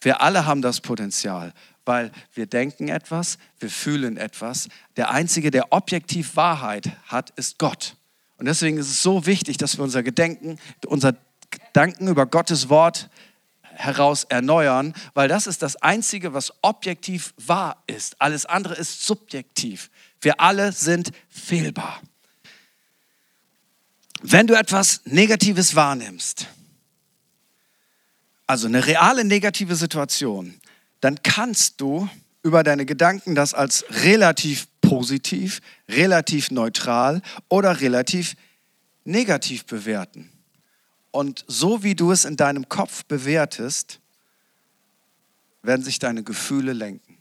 Wir 0.00 0.22
alle 0.22 0.46
haben 0.46 0.62
das 0.62 0.80
Potenzial, 0.80 1.52
weil 1.84 2.10
wir 2.32 2.46
denken 2.46 2.88
etwas, 2.88 3.38
wir 3.58 3.70
fühlen 3.70 4.16
etwas. 4.16 4.68
Der 4.96 5.10
Einzige, 5.10 5.50
der 5.50 5.72
objektiv 5.72 6.36
Wahrheit 6.36 6.90
hat, 7.06 7.30
ist 7.36 7.58
Gott. 7.58 7.96
Und 8.38 8.46
deswegen 8.46 8.78
ist 8.78 8.90
es 8.90 9.02
so 9.02 9.26
wichtig, 9.26 9.56
dass 9.58 9.76
wir 9.76 9.84
unser 9.84 10.02
Gedenken, 10.02 10.58
unser 10.86 11.14
Gedanken 11.50 12.08
über 12.08 12.26
Gottes 12.26 12.68
Wort 12.68 13.10
heraus 13.62 14.24
erneuern, 14.24 14.94
weil 15.12 15.28
das 15.28 15.46
ist 15.46 15.62
das 15.62 15.76
Einzige, 15.76 16.32
was 16.32 16.52
objektiv 16.62 17.34
wahr 17.36 17.82
ist. 17.86 18.20
Alles 18.20 18.46
andere 18.46 18.74
ist 18.74 19.06
subjektiv. 19.06 19.90
Wir 20.20 20.40
alle 20.40 20.72
sind 20.72 21.12
fehlbar. 21.28 22.00
Wenn 24.28 24.48
du 24.48 24.54
etwas 24.54 25.02
Negatives 25.04 25.76
wahrnimmst, 25.76 26.48
also 28.48 28.66
eine 28.66 28.84
reale 28.84 29.24
negative 29.24 29.76
Situation, 29.76 30.60
dann 31.00 31.22
kannst 31.22 31.80
du 31.80 32.08
über 32.42 32.64
deine 32.64 32.86
Gedanken 32.86 33.36
das 33.36 33.54
als 33.54 33.84
relativ 33.88 34.66
positiv, 34.80 35.60
relativ 35.88 36.50
neutral 36.50 37.22
oder 37.48 37.80
relativ 37.80 38.34
negativ 39.04 39.64
bewerten. 39.64 40.28
Und 41.12 41.44
so 41.46 41.84
wie 41.84 41.94
du 41.94 42.10
es 42.10 42.24
in 42.24 42.36
deinem 42.36 42.68
Kopf 42.68 43.04
bewertest, 43.04 44.00
werden 45.62 45.84
sich 45.84 46.00
deine 46.00 46.24
Gefühle 46.24 46.72
lenken. 46.72 47.16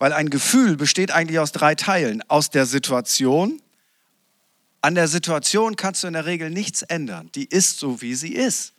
Weil 0.00 0.14
ein 0.14 0.30
Gefühl 0.30 0.76
besteht 0.76 1.12
eigentlich 1.12 1.38
aus 1.38 1.52
drei 1.52 1.76
Teilen. 1.76 2.28
Aus 2.28 2.50
der 2.50 2.66
Situation, 2.66 3.62
an 4.82 4.94
der 4.94 5.08
Situation 5.08 5.76
kannst 5.76 6.02
du 6.02 6.06
in 6.06 6.14
der 6.14 6.26
Regel 6.26 6.50
nichts 6.50 6.82
ändern. 6.82 7.30
Die 7.34 7.44
ist 7.44 7.78
so, 7.78 8.00
wie 8.00 8.14
sie 8.14 8.34
ist. 8.34 8.72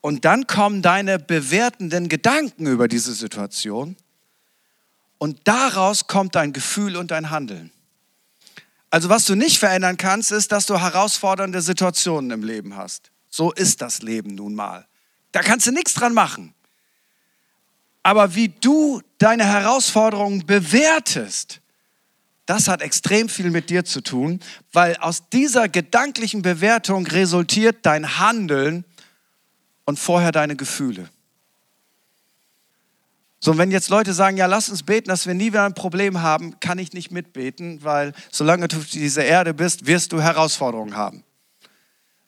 Und 0.00 0.24
dann 0.24 0.46
kommen 0.46 0.82
deine 0.82 1.18
bewertenden 1.18 2.08
Gedanken 2.08 2.66
über 2.66 2.86
diese 2.86 3.12
Situation 3.12 3.96
und 5.18 5.40
daraus 5.44 6.06
kommt 6.06 6.36
dein 6.36 6.52
Gefühl 6.52 6.96
und 6.96 7.10
dein 7.10 7.30
Handeln. 7.30 7.72
Also 8.90 9.08
was 9.08 9.24
du 9.24 9.34
nicht 9.34 9.58
verändern 9.58 9.96
kannst, 9.96 10.30
ist, 10.30 10.52
dass 10.52 10.66
du 10.66 10.78
herausfordernde 10.78 11.60
Situationen 11.60 12.30
im 12.30 12.44
Leben 12.44 12.76
hast. 12.76 13.10
So 13.28 13.52
ist 13.52 13.82
das 13.82 14.00
Leben 14.02 14.34
nun 14.36 14.54
mal. 14.54 14.86
Da 15.32 15.42
kannst 15.42 15.66
du 15.66 15.72
nichts 15.72 15.94
dran 15.94 16.14
machen. 16.14 16.54
Aber 18.02 18.36
wie 18.36 18.48
du 18.48 19.02
deine 19.18 19.44
Herausforderungen 19.44 20.46
bewertest, 20.46 21.60
das 22.46 22.68
hat 22.68 22.80
extrem 22.80 23.28
viel 23.28 23.50
mit 23.50 23.70
dir 23.70 23.84
zu 23.84 24.00
tun, 24.00 24.40
weil 24.72 24.96
aus 24.96 25.28
dieser 25.28 25.68
gedanklichen 25.68 26.42
Bewertung 26.42 27.06
resultiert 27.06 27.78
dein 27.82 28.18
Handeln 28.18 28.84
und 29.84 29.98
vorher 29.98 30.32
deine 30.32 30.56
Gefühle. 30.56 31.10
So, 33.38 33.58
wenn 33.58 33.70
jetzt 33.70 33.90
Leute 33.90 34.12
sagen, 34.12 34.36
ja, 34.36 34.46
lass 34.46 34.68
uns 34.68 34.82
beten, 34.82 35.08
dass 35.08 35.26
wir 35.26 35.34
nie 35.34 35.48
wieder 35.48 35.64
ein 35.64 35.74
Problem 35.74 36.22
haben, 36.22 36.58
kann 36.58 36.78
ich 36.78 36.92
nicht 36.92 37.10
mitbeten, 37.10 37.84
weil 37.84 38.12
solange 38.32 38.66
du 38.66 38.78
auf 38.78 38.86
dieser 38.86 39.24
Erde 39.24 39.52
bist, 39.52 39.86
wirst 39.86 40.12
du 40.12 40.20
Herausforderungen 40.20 40.96
haben. 40.96 41.22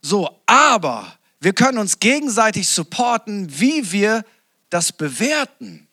So, 0.01 0.29
aber 0.47 1.13
wir 1.41 1.55
können 1.55 1.79
uns 1.79 1.99
gegenseitig 1.99 2.69
supporten, 2.69 3.49
wie 3.59 3.91
wir 3.91 4.25
das 4.71 4.93
bewerten, 4.93 5.88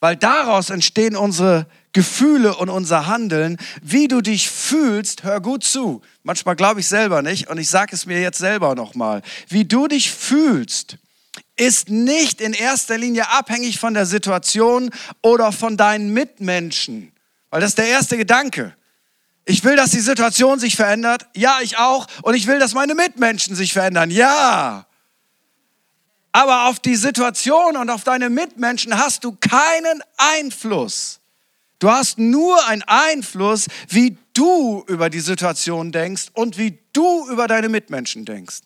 weil 0.00 0.16
daraus 0.16 0.70
entstehen 0.70 1.14
unsere 1.14 1.66
Gefühle 1.92 2.56
und 2.56 2.68
unser 2.68 3.06
Handeln, 3.06 3.58
wie 3.82 4.08
du 4.08 4.20
dich 4.20 4.48
fühlst, 4.48 5.24
hör 5.24 5.40
gut 5.40 5.64
zu. 5.64 6.02
Manchmal 6.22 6.56
glaube 6.56 6.80
ich 6.80 6.88
selber 6.88 7.22
nicht 7.22 7.48
und 7.48 7.58
ich 7.58 7.68
sage 7.68 7.94
es 7.94 8.06
mir 8.06 8.20
jetzt 8.20 8.38
selber 8.38 8.74
nochmal. 8.74 9.22
Wie 9.48 9.64
du 9.64 9.88
dich 9.88 10.10
fühlst, 10.10 10.96
ist 11.56 11.90
nicht 11.90 12.40
in 12.40 12.54
erster 12.54 12.96
Linie 12.96 13.28
abhängig 13.30 13.78
von 13.78 13.94
der 13.94 14.06
Situation 14.06 14.90
oder 15.22 15.52
von 15.52 15.76
deinen 15.76 16.12
Mitmenschen, 16.12 17.12
weil 17.50 17.60
das 17.60 17.70
ist 17.70 17.78
der 17.78 17.88
erste 17.88 18.16
Gedanke. 18.16 18.74
Ich 19.44 19.64
will, 19.64 19.74
dass 19.74 19.90
die 19.90 20.00
Situation 20.00 20.60
sich 20.60 20.76
verändert. 20.76 21.26
Ja, 21.34 21.58
ich 21.60 21.76
auch. 21.76 22.06
Und 22.22 22.34
ich 22.34 22.46
will, 22.46 22.58
dass 22.58 22.72
meine 22.72 22.94
Mitmenschen 22.94 23.56
sich 23.56 23.72
verändern. 23.72 24.10
Ja. 24.10 24.86
Aber 26.32 26.68
auf 26.68 26.78
die 26.78 26.96
Situation 26.96 27.76
und 27.76 27.90
auf 27.90 28.04
deine 28.04 28.30
Mitmenschen 28.30 28.96
hast 28.96 29.24
du 29.24 29.32
keinen 29.32 30.02
Einfluss. 30.16 31.20
Du 31.80 31.90
hast 31.90 32.18
nur 32.18 32.66
einen 32.68 32.82
Einfluss, 32.82 33.66
wie 33.88 34.16
du 34.34 34.84
über 34.86 35.10
die 35.10 35.20
Situation 35.20 35.92
denkst 35.92 36.26
und 36.34 36.58
wie 36.58 36.78
du 36.92 37.26
über 37.28 37.48
deine 37.48 37.68
Mitmenschen 37.68 38.24
denkst. 38.24 38.60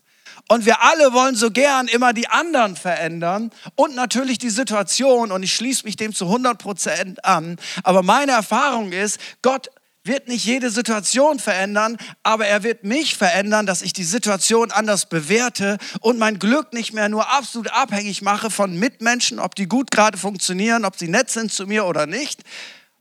Und 0.49 0.67
wir 0.67 0.83
alle 0.83 1.13
wollen 1.13 1.37
so 1.37 1.51
gern 1.51 1.89
immer 1.89 2.13
die 2.13 2.29
anderen 2.29 2.77
verändern 2.77 3.51
und 3.77 3.95
natürlich 3.95 4.39
die 4.39 4.51
Situation. 4.51 5.33
Und 5.33 5.43
ich 5.43 5.55
schließe 5.55 5.85
mich 5.85 5.97
dem 5.97 6.15
zu 6.15 6.27
100 6.27 6.59
Prozent 6.59 7.25
an. 7.25 7.57
Aber 7.83 8.03
meine 8.03 8.33
Erfahrung 8.33 8.93
ist, 8.93 9.19
Gott 9.43 9.69
wird 10.05 10.29
nicht 10.29 10.45
jede 10.45 10.71
Situation 10.71 11.39
verändern, 11.39 11.97
aber 12.23 12.47
er 12.47 12.63
wird 12.63 12.85
mich 12.85 13.17
verändern, 13.17 13.65
dass 13.65 13.81
ich 13.81 13.95
die 13.95 14.05
Situation 14.05 14.71
anders 14.71 15.07
bewerte 15.07 15.79
und 16.01 16.19
mein 16.19 16.39
Glück 16.39 16.75
nicht 16.75 16.93
mehr 16.93 17.09
nur 17.09 17.33
absolut 17.33 17.71
abhängig 17.73 18.21
mache 18.21 18.51
von 18.51 18.79
Mitmenschen, 18.79 19.39
ob 19.39 19.55
die 19.55 19.67
gut 19.67 19.91
gerade 19.91 20.19
funktionieren, 20.19 20.85
ob 20.85 20.97
sie 20.99 21.09
nett 21.09 21.31
sind 21.31 21.51
zu 21.53 21.67
mir 21.67 21.87
oder 21.87 22.07
nicht, 22.07 22.43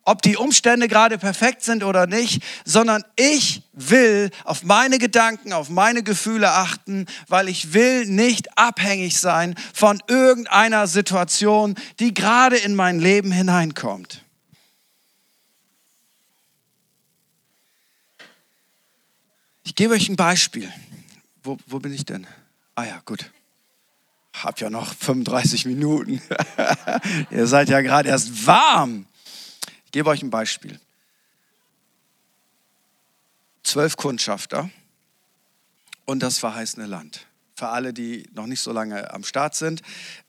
ob 0.05 0.21
die 0.21 0.37
Umstände 0.37 0.87
gerade 0.87 1.17
perfekt 1.17 1.63
sind 1.63 1.83
oder 1.83 2.07
nicht, 2.07 2.41
sondern 2.63 3.03
ich 3.17 3.63
will 3.73 4.31
auf 4.45 4.63
meine 4.63 4.97
Gedanken, 4.97 5.51
auf 5.51 5.69
meine 5.69 6.03
Gefühle 6.03 6.51
achten, 6.51 7.05
weil 7.27 7.49
ich 7.49 7.73
will 7.73 8.05
nicht 8.05 8.57
abhängig 8.57 9.19
sein 9.19 9.55
von 9.73 10.01
irgendeiner 10.07 10.87
Situation, 10.87 11.75
die 11.99 12.13
gerade 12.13 12.57
in 12.57 12.75
mein 12.75 12.99
Leben 12.99 13.31
hineinkommt. 13.31 14.22
Ich 19.63 19.75
gebe 19.75 19.93
euch 19.93 20.09
ein 20.09 20.15
Beispiel. 20.15 20.71
Wo, 21.43 21.57
wo 21.67 21.79
bin 21.79 21.93
ich 21.93 22.05
denn? 22.05 22.27
Ah 22.75 22.85
ja, 22.85 23.01
gut. 23.05 23.31
Hab 24.33 24.59
ja 24.59 24.69
noch 24.69 24.93
35 24.93 25.65
Minuten. 25.65 26.21
Ihr 27.31 27.47
seid 27.47 27.69
ja 27.69 27.81
gerade 27.81 28.09
erst 28.09 28.45
warm 28.45 29.05
gebe 29.93 30.09
euch 30.09 30.21
ein 30.21 30.29
Beispiel. 30.29 30.77
Zwölf 33.63 33.95
Kundschafter 33.95 34.69
und 36.03 36.21
das 36.21 36.39
verheißene 36.39 36.85
Land. 36.85 37.27
für 37.55 37.67
alle, 37.69 37.93
die 37.93 38.27
noch 38.33 38.47
nicht 38.47 38.61
so 38.61 38.73
lange 38.73 39.13
am 39.13 39.23
Start 39.23 39.53
sind. 39.53 39.83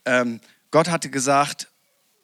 Ähm, 0.04 0.40
Gott 0.70 0.90
hatte 0.90 1.08
gesagt, 1.08 1.68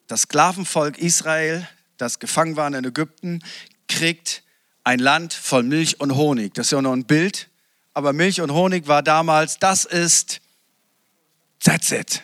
das 0.05 0.21
Sklavenvolk 0.21 0.99
Israel, 0.99 1.67
das 1.97 2.19
gefangen 2.19 2.55
war 2.55 2.67
in 2.67 2.85
Ägypten, 2.85 3.39
kriegt 3.87 4.43
ein 4.83 4.99
Land 4.99 5.33
voll 5.33 5.63
Milch 5.63 5.99
und 5.99 6.15
Honig. 6.15 6.53
Das 6.53 6.67
ist 6.67 6.71
ja 6.71 6.81
nur 6.81 6.93
ein 6.93 7.05
Bild, 7.05 7.49
aber 7.93 8.13
Milch 8.13 8.41
und 8.41 8.51
Honig 8.51 8.87
war 8.87 9.03
damals, 9.03 9.59
das 9.59 9.85
ist, 9.85 10.41
that's 11.63 11.91
it. 11.91 12.23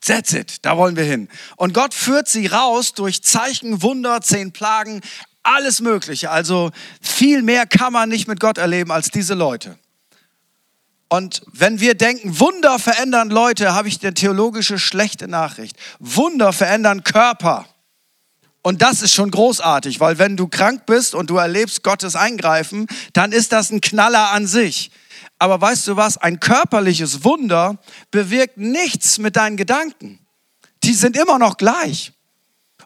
That's 0.00 0.32
it, 0.32 0.64
da 0.64 0.76
wollen 0.76 0.96
wir 0.96 1.04
hin. 1.04 1.28
Und 1.56 1.74
Gott 1.74 1.92
führt 1.92 2.28
sie 2.28 2.46
raus 2.46 2.94
durch 2.94 3.22
Zeichen, 3.22 3.82
Wunder, 3.82 4.20
zehn 4.20 4.52
Plagen, 4.52 5.00
alles 5.42 5.80
Mögliche. 5.80 6.30
Also 6.30 6.70
viel 7.00 7.42
mehr 7.42 7.66
kann 7.66 7.92
man 7.92 8.08
nicht 8.08 8.28
mit 8.28 8.38
Gott 8.38 8.58
erleben 8.58 8.92
als 8.92 9.10
diese 9.10 9.34
Leute. 9.34 9.76
Und 11.08 11.42
wenn 11.52 11.80
wir 11.80 11.94
denken, 11.94 12.38
Wunder 12.38 12.78
verändern 12.78 13.30
Leute, 13.30 13.74
habe 13.74 13.88
ich 13.88 14.02
eine 14.02 14.12
theologische 14.12 14.78
schlechte 14.78 15.26
Nachricht. 15.26 15.76
Wunder 15.98 16.52
verändern 16.52 17.02
Körper. 17.02 17.66
Und 18.62 18.82
das 18.82 19.02
ist 19.02 19.14
schon 19.14 19.30
großartig, 19.30 20.00
weil 20.00 20.18
wenn 20.18 20.36
du 20.36 20.48
krank 20.48 20.84
bist 20.86 21.14
und 21.14 21.30
du 21.30 21.36
erlebst 21.36 21.82
Gottes 21.82 22.16
Eingreifen, 22.16 22.86
dann 23.12 23.32
ist 23.32 23.52
das 23.52 23.70
ein 23.70 23.80
Knaller 23.80 24.32
an 24.32 24.46
sich. 24.46 24.90
Aber 25.38 25.60
weißt 25.60 25.86
du 25.86 25.96
was? 25.96 26.18
Ein 26.18 26.40
körperliches 26.40 27.24
Wunder 27.24 27.78
bewirkt 28.10 28.58
nichts 28.58 29.18
mit 29.18 29.36
deinen 29.36 29.56
Gedanken. 29.56 30.18
Die 30.82 30.94
sind 30.94 31.16
immer 31.16 31.38
noch 31.38 31.56
gleich. 31.56 32.12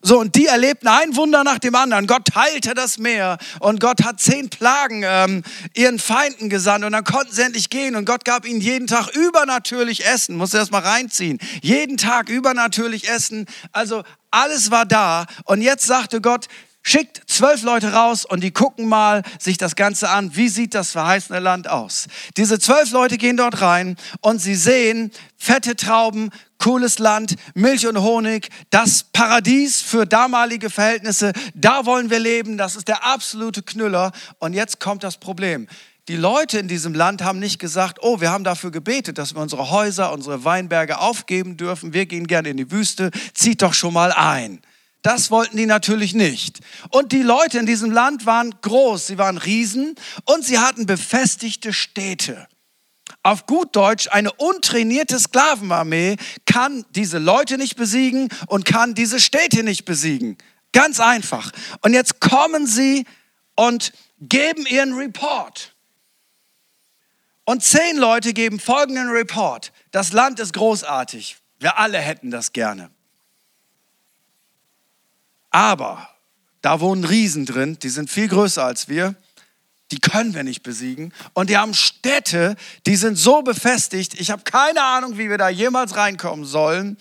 So, 0.04 0.18
und 0.18 0.34
die 0.34 0.46
erlebten 0.46 0.88
ein 0.88 1.14
Wunder 1.14 1.44
nach 1.44 1.60
dem 1.60 1.76
anderen. 1.76 2.08
Gott 2.08 2.24
teilte 2.26 2.74
das 2.74 2.98
Meer 2.98 3.38
und 3.60 3.78
Gott 3.78 4.02
hat 4.02 4.20
zehn 4.20 4.50
Plagen 4.50 5.04
ähm, 5.06 5.44
ihren 5.74 6.00
Feinden 6.00 6.50
gesandt 6.50 6.84
und 6.84 6.90
dann 6.90 7.04
konnten 7.04 7.32
sie 7.32 7.42
endlich 7.42 7.70
gehen 7.70 7.94
und 7.94 8.04
Gott 8.04 8.24
gab 8.24 8.44
ihnen 8.44 8.60
jeden 8.60 8.88
Tag 8.88 9.14
übernatürlich 9.14 10.04
Essen. 10.04 10.36
Muss 10.36 10.54
erst 10.54 10.72
mal 10.72 10.80
reinziehen. 10.80 11.38
Jeden 11.62 11.98
Tag 11.98 12.28
übernatürlich 12.28 13.08
Essen. 13.08 13.46
Also 13.70 14.02
alles 14.32 14.72
war 14.72 14.86
da 14.86 15.26
und 15.44 15.62
jetzt 15.62 15.86
sagte 15.86 16.20
Gott, 16.20 16.48
schickt 16.82 17.22
zwölf 17.26 17.62
Leute 17.62 17.92
raus 17.92 18.24
und 18.24 18.42
die 18.42 18.50
gucken 18.50 18.88
mal 18.88 19.22
sich 19.38 19.56
das 19.56 19.76
Ganze 19.76 20.08
an. 20.08 20.34
Wie 20.34 20.48
sieht 20.48 20.74
das 20.74 20.90
verheißene 20.90 21.38
Land 21.38 21.68
aus? 21.70 22.08
Diese 22.36 22.58
zwölf 22.58 22.90
Leute 22.90 23.18
gehen 23.18 23.36
dort 23.36 23.60
rein 23.60 23.96
und 24.20 24.40
sie 24.40 24.56
sehen 24.56 25.12
fette 25.38 25.76
Trauben, 25.76 26.30
cooles 26.62 27.00
Land, 27.00 27.34
Milch 27.54 27.86
und 27.88 28.00
Honig, 28.00 28.48
das 28.70 29.02
Paradies 29.02 29.82
für 29.82 30.06
damalige 30.06 30.70
Verhältnisse. 30.70 31.32
Da 31.54 31.86
wollen 31.86 32.08
wir 32.08 32.20
leben. 32.20 32.56
Das 32.56 32.76
ist 32.76 32.86
der 32.86 33.04
absolute 33.04 33.62
Knüller. 33.62 34.12
Und 34.38 34.54
jetzt 34.54 34.78
kommt 34.78 35.02
das 35.02 35.16
Problem. 35.18 35.66
Die 36.08 36.16
Leute 36.16 36.58
in 36.58 36.68
diesem 36.68 36.94
Land 36.94 37.22
haben 37.22 37.40
nicht 37.40 37.58
gesagt, 37.58 37.98
oh, 38.02 38.20
wir 38.20 38.30
haben 38.30 38.44
dafür 38.44 38.70
gebetet, 38.70 39.18
dass 39.18 39.34
wir 39.34 39.42
unsere 39.42 39.70
Häuser, 39.70 40.12
unsere 40.12 40.44
Weinberge 40.44 40.98
aufgeben 40.98 41.56
dürfen. 41.56 41.92
Wir 41.92 42.06
gehen 42.06 42.28
gerne 42.28 42.50
in 42.50 42.56
die 42.56 42.70
Wüste. 42.70 43.10
Zieht 43.34 43.62
doch 43.62 43.74
schon 43.74 43.92
mal 43.92 44.12
ein. 44.12 44.60
Das 45.02 45.32
wollten 45.32 45.56
die 45.56 45.66
natürlich 45.66 46.14
nicht. 46.14 46.60
Und 46.90 47.10
die 47.10 47.22
Leute 47.22 47.58
in 47.58 47.66
diesem 47.66 47.90
Land 47.90 48.24
waren 48.24 48.54
groß, 48.62 49.08
sie 49.08 49.18
waren 49.18 49.36
Riesen 49.36 49.96
und 50.26 50.44
sie 50.44 50.60
hatten 50.60 50.86
befestigte 50.86 51.72
Städte. 51.72 52.46
Auf 53.22 53.46
gut 53.46 53.76
Deutsch, 53.76 54.08
eine 54.10 54.32
untrainierte 54.32 55.18
Sklavenarmee 55.18 56.16
kann 56.44 56.84
diese 56.90 57.18
Leute 57.18 57.56
nicht 57.56 57.76
besiegen 57.76 58.28
und 58.48 58.64
kann 58.64 58.94
diese 58.94 59.20
Städte 59.20 59.62
nicht 59.62 59.84
besiegen. 59.84 60.36
Ganz 60.72 60.98
einfach. 60.98 61.52
Und 61.82 61.94
jetzt 61.94 62.20
kommen 62.20 62.66
sie 62.66 63.06
und 63.54 63.92
geben 64.18 64.66
ihren 64.66 64.94
Report. 64.94 65.74
Und 67.44 67.62
zehn 67.62 67.96
Leute 67.96 68.32
geben 68.32 68.58
folgenden 68.58 69.08
Report. 69.10 69.72
Das 69.90 70.12
Land 70.12 70.40
ist 70.40 70.54
großartig. 70.54 71.36
Wir 71.58 71.78
alle 71.78 71.98
hätten 71.98 72.30
das 72.30 72.52
gerne. 72.52 72.90
Aber 75.50 76.08
da 76.60 76.80
wohnen 76.80 77.04
Riesen 77.04 77.46
drin, 77.46 77.78
die 77.80 77.88
sind 77.88 78.10
viel 78.10 78.28
größer 78.28 78.64
als 78.64 78.88
wir. 78.88 79.14
Die 79.92 80.00
können 80.00 80.34
wir 80.34 80.42
nicht 80.42 80.62
besiegen. 80.62 81.12
Und 81.34 81.50
die 81.50 81.58
haben 81.58 81.74
Städte, 81.74 82.56
die 82.86 82.96
sind 82.96 83.16
so 83.16 83.42
befestigt. 83.42 84.18
Ich 84.18 84.30
habe 84.30 84.42
keine 84.42 84.82
Ahnung, 84.82 85.18
wie 85.18 85.28
wir 85.28 85.38
da 85.38 85.50
jemals 85.50 85.96
reinkommen 85.96 86.46
sollen. 86.46 86.96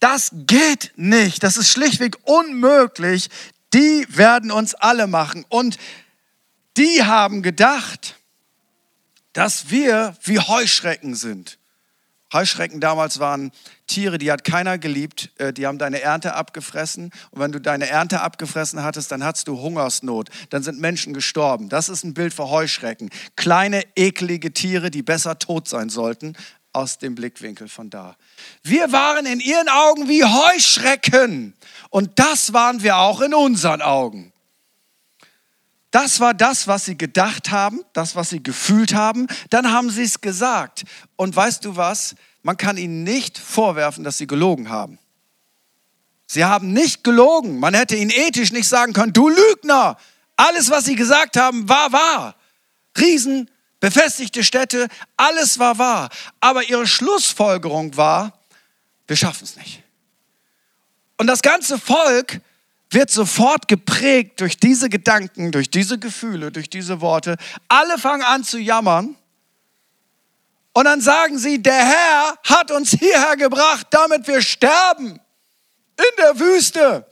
Das 0.00 0.30
geht 0.32 0.92
nicht. 0.96 1.42
Das 1.42 1.56
ist 1.56 1.70
schlichtweg 1.70 2.16
unmöglich. 2.24 3.30
Die 3.72 4.04
werden 4.08 4.50
uns 4.50 4.74
alle 4.74 5.06
machen. 5.06 5.46
Und 5.48 5.78
die 6.76 7.04
haben 7.04 7.42
gedacht, 7.42 8.16
dass 9.32 9.70
wir 9.70 10.16
wie 10.24 10.40
Heuschrecken 10.40 11.14
sind. 11.14 11.57
Heuschrecken 12.32 12.80
damals 12.80 13.20
waren 13.20 13.52
Tiere, 13.86 14.18
die 14.18 14.30
hat 14.30 14.44
keiner 14.44 14.76
geliebt, 14.76 15.30
äh, 15.38 15.52
die 15.52 15.66
haben 15.66 15.78
deine 15.78 16.02
Ernte 16.02 16.34
abgefressen. 16.34 17.10
Und 17.30 17.40
wenn 17.40 17.52
du 17.52 17.60
deine 17.60 17.88
Ernte 17.88 18.20
abgefressen 18.20 18.82
hattest, 18.82 19.10
dann 19.10 19.24
hattest 19.24 19.48
du 19.48 19.58
Hungersnot. 19.60 20.28
Dann 20.50 20.62
sind 20.62 20.78
Menschen 20.78 21.14
gestorben. 21.14 21.70
Das 21.70 21.88
ist 21.88 22.04
ein 22.04 22.12
Bild 22.12 22.34
für 22.34 22.50
Heuschrecken. 22.50 23.10
Kleine, 23.36 23.82
eklige 23.96 24.52
Tiere, 24.52 24.90
die 24.90 25.02
besser 25.02 25.38
tot 25.38 25.68
sein 25.68 25.88
sollten, 25.88 26.36
aus 26.72 26.98
dem 26.98 27.14
Blickwinkel 27.14 27.68
von 27.68 27.88
da. 27.88 28.16
Wir 28.62 28.92
waren 28.92 29.24
in 29.24 29.40
ihren 29.40 29.68
Augen 29.68 30.08
wie 30.08 30.22
Heuschrecken. 30.22 31.54
Und 31.88 32.18
das 32.18 32.52
waren 32.52 32.82
wir 32.82 32.98
auch 32.98 33.22
in 33.22 33.32
unseren 33.32 33.80
Augen. 33.80 34.32
Das 35.90 36.20
war 36.20 36.34
das, 36.34 36.68
was 36.68 36.84
sie 36.84 36.98
gedacht 36.98 37.50
haben, 37.50 37.82
das, 37.92 38.14
was 38.14 38.30
sie 38.30 38.42
gefühlt 38.42 38.94
haben. 38.94 39.26
Dann 39.50 39.72
haben 39.72 39.90
sie 39.90 40.02
es 40.02 40.20
gesagt. 40.20 40.84
Und 41.16 41.34
weißt 41.34 41.64
du 41.64 41.76
was? 41.76 42.14
man 42.48 42.56
kann 42.56 42.78
ihnen 42.78 43.02
nicht 43.02 43.36
vorwerfen, 43.36 44.04
dass 44.04 44.16
sie 44.16 44.26
gelogen 44.26 44.70
haben. 44.70 44.98
Sie 46.26 46.46
haben 46.46 46.72
nicht 46.72 47.04
gelogen. 47.04 47.58
Man 47.58 47.74
hätte 47.74 47.94
ihnen 47.94 48.10
ethisch 48.10 48.52
nicht 48.52 48.68
sagen 48.68 48.94
können, 48.94 49.12
du 49.12 49.28
Lügner, 49.28 49.98
alles, 50.34 50.70
was 50.70 50.86
sie 50.86 50.94
gesagt 50.94 51.36
haben, 51.36 51.68
war 51.68 51.92
wahr. 51.92 52.36
Riesen, 52.96 53.50
befestigte 53.80 54.44
Städte, 54.44 54.88
alles 55.16 55.58
war 55.58 55.76
wahr. 55.76 56.08
Aber 56.40 56.62
ihre 56.62 56.86
Schlussfolgerung 56.86 57.96
war, 57.98 58.38
wir 59.06 59.16
schaffen 59.16 59.44
es 59.44 59.56
nicht. 59.56 59.82
Und 61.18 61.26
das 61.26 61.42
ganze 61.42 61.78
Volk 61.78 62.40
wird 62.90 63.10
sofort 63.10 63.68
geprägt 63.68 64.40
durch 64.40 64.56
diese 64.56 64.88
Gedanken, 64.88 65.52
durch 65.52 65.70
diese 65.70 65.98
Gefühle, 65.98 66.50
durch 66.50 66.70
diese 66.70 67.00
Worte. 67.00 67.36
Alle 67.68 67.98
fangen 67.98 68.22
an 68.22 68.44
zu 68.44 68.58
jammern 68.58 69.16
und 70.72 70.84
dann 70.84 71.00
sagen 71.00 71.38
sie, 71.38 71.60
der 71.60 71.74
Herr 71.74 72.38
hat 72.44 72.70
uns 72.70 72.90
hierher 72.90 73.36
gebracht, 73.36 73.88
damit 73.90 74.26
wir 74.28 74.40
sterben 74.40 75.20
in 75.96 76.16
der 76.18 76.38
Wüste. 76.38 77.04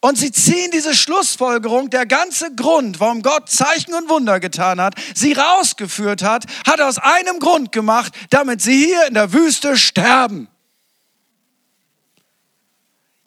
Und 0.00 0.16
sie 0.16 0.30
ziehen 0.30 0.70
diese 0.70 0.94
Schlussfolgerung, 0.94 1.90
der 1.90 2.06
ganze 2.06 2.54
Grund, 2.54 3.00
warum 3.00 3.22
Gott 3.22 3.48
Zeichen 3.48 3.94
und 3.94 4.08
Wunder 4.08 4.38
getan 4.38 4.80
hat, 4.80 4.94
sie 5.14 5.32
rausgeführt 5.32 6.22
hat, 6.22 6.44
hat 6.66 6.80
aus 6.80 6.98
einem 6.98 7.40
Grund 7.40 7.72
gemacht, 7.72 8.12
damit 8.30 8.62
sie 8.62 8.84
hier 8.84 9.06
in 9.06 9.14
der 9.14 9.32
Wüste 9.32 9.76
sterben. 9.76 10.48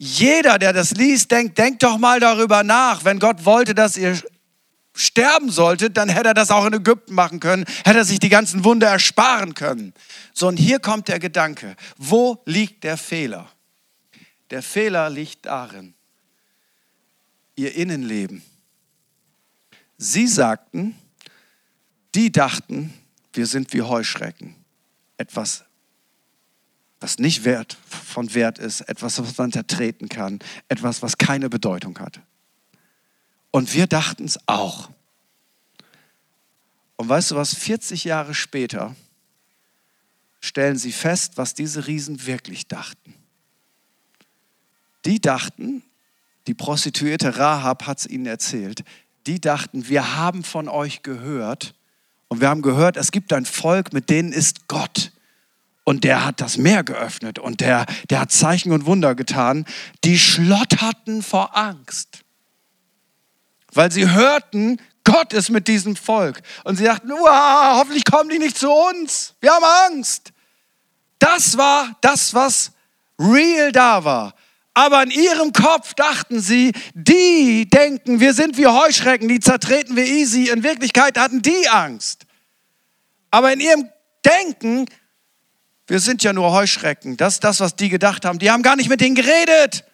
Jeder, 0.04 0.58
der 0.58 0.72
das 0.72 0.90
liest, 0.90 1.30
denkt, 1.30 1.56
denkt 1.58 1.84
doch 1.84 1.96
mal 1.96 2.18
darüber 2.18 2.64
nach, 2.64 3.04
wenn 3.04 3.20
Gott 3.20 3.44
wollte, 3.44 3.72
dass 3.72 3.96
ihr 3.96 4.20
sterben 4.96 5.48
sollte, 5.48 5.90
dann 5.90 6.08
hätte 6.08 6.30
er 6.30 6.34
das 6.34 6.50
auch 6.50 6.66
in 6.66 6.72
Ägypten 6.72 7.14
machen 7.14 7.38
können, 7.38 7.64
hätte 7.84 7.98
er 7.98 8.04
sich 8.04 8.18
die 8.18 8.28
ganzen 8.28 8.64
Wunder 8.64 8.88
ersparen 8.88 9.54
können. 9.54 9.94
So, 10.34 10.48
und 10.48 10.56
hier 10.56 10.80
kommt 10.80 11.06
der 11.06 11.20
Gedanke, 11.20 11.76
wo 11.98 12.42
liegt 12.46 12.82
der 12.82 12.96
Fehler? 12.96 13.48
Der 14.50 14.64
Fehler 14.64 15.08
liegt 15.08 15.46
darin, 15.46 15.94
ihr 17.54 17.72
Innenleben. 17.76 18.42
Sie 19.98 20.26
sagten, 20.26 20.96
die 22.16 22.32
dachten, 22.32 22.92
wir 23.34 23.46
sind 23.46 23.72
wie 23.72 23.82
Heuschrecken. 23.82 24.56
Etwas, 25.16 25.62
was 27.02 27.18
nicht 27.18 27.44
wert, 27.44 27.76
von 27.86 28.32
Wert 28.34 28.58
ist, 28.58 28.82
etwas, 28.82 29.18
was 29.18 29.36
man 29.38 29.52
zertreten 29.52 30.08
kann, 30.08 30.38
etwas, 30.68 31.02
was 31.02 31.18
keine 31.18 31.48
Bedeutung 31.48 31.98
hat. 31.98 32.20
Und 33.50 33.74
wir 33.74 33.86
dachten 33.86 34.24
es 34.24 34.38
auch. 34.46 34.90
Und 36.96 37.08
weißt 37.08 37.32
du 37.32 37.36
was, 37.36 37.54
40 37.54 38.04
Jahre 38.04 38.34
später 38.34 38.94
stellen 40.40 40.76
sie 40.76 40.92
fest, 40.92 41.32
was 41.36 41.54
diese 41.54 41.86
Riesen 41.86 42.26
wirklich 42.26 42.68
dachten. 42.68 43.14
Die 45.04 45.20
dachten, 45.20 45.82
die 46.46 46.54
Prostituierte 46.54 47.38
Rahab 47.38 47.86
hat 47.86 48.00
es 48.00 48.06
ihnen 48.06 48.26
erzählt, 48.26 48.84
die 49.26 49.40
dachten, 49.40 49.88
wir 49.88 50.16
haben 50.16 50.42
von 50.42 50.68
euch 50.68 51.02
gehört 51.02 51.74
und 52.28 52.40
wir 52.40 52.48
haben 52.48 52.62
gehört, 52.62 52.96
es 52.96 53.12
gibt 53.12 53.32
ein 53.32 53.44
Volk, 53.44 53.92
mit 53.92 54.10
denen 54.10 54.32
ist 54.32 54.66
Gott. 54.68 55.12
Und 55.84 56.04
der 56.04 56.24
hat 56.24 56.40
das 56.40 56.58
Meer 56.58 56.84
geöffnet 56.84 57.38
und 57.38 57.60
der, 57.60 57.86
der 58.08 58.20
hat 58.20 58.32
Zeichen 58.32 58.72
und 58.72 58.86
Wunder 58.86 59.14
getan. 59.14 59.64
Die 60.04 60.18
schlotterten 60.18 61.22
vor 61.22 61.56
Angst 61.56 62.22
weil 63.72 63.90
sie 63.90 64.10
hörten, 64.10 64.80
Gott 65.04 65.32
ist 65.32 65.50
mit 65.50 65.66
diesem 65.68 65.96
Volk. 65.96 66.40
Und 66.64 66.76
sie 66.76 66.84
dachten, 66.84 67.10
hoffentlich 67.12 68.04
kommen 68.04 68.30
die 68.30 68.38
nicht 68.38 68.56
zu 68.56 68.70
uns. 68.70 69.34
Wir 69.40 69.52
haben 69.52 69.94
Angst. 69.94 70.32
Das 71.18 71.56
war 71.56 71.96
das, 72.00 72.34
was 72.34 72.72
real 73.18 73.72
da 73.72 74.04
war. 74.04 74.34
Aber 74.74 75.02
in 75.02 75.10
ihrem 75.10 75.52
Kopf 75.52 75.94
dachten 75.94 76.40
sie, 76.40 76.72
die 76.94 77.68
denken, 77.68 78.20
wir 78.20 78.32
sind 78.32 78.56
wie 78.56 78.66
Heuschrecken, 78.66 79.28
die 79.28 79.40
zertreten 79.40 79.96
wir 79.96 80.06
easy. 80.06 80.48
In 80.48 80.62
Wirklichkeit 80.62 81.18
hatten 81.18 81.42
die 81.42 81.68
Angst. 81.68 82.24
Aber 83.30 83.52
in 83.52 83.60
ihrem 83.60 83.88
Denken, 84.24 84.86
wir 85.86 86.00
sind 86.00 86.22
ja 86.22 86.32
nur 86.32 86.52
Heuschrecken. 86.52 87.16
Das 87.16 87.34
ist 87.34 87.44
das, 87.44 87.60
was 87.60 87.76
die 87.76 87.88
gedacht 87.88 88.24
haben. 88.24 88.38
Die 88.38 88.50
haben 88.50 88.62
gar 88.62 88.76
nicht 88.76 88.88
mit 88.88 89.00
denen 89.00 89.14
geredet. 89.14 89.84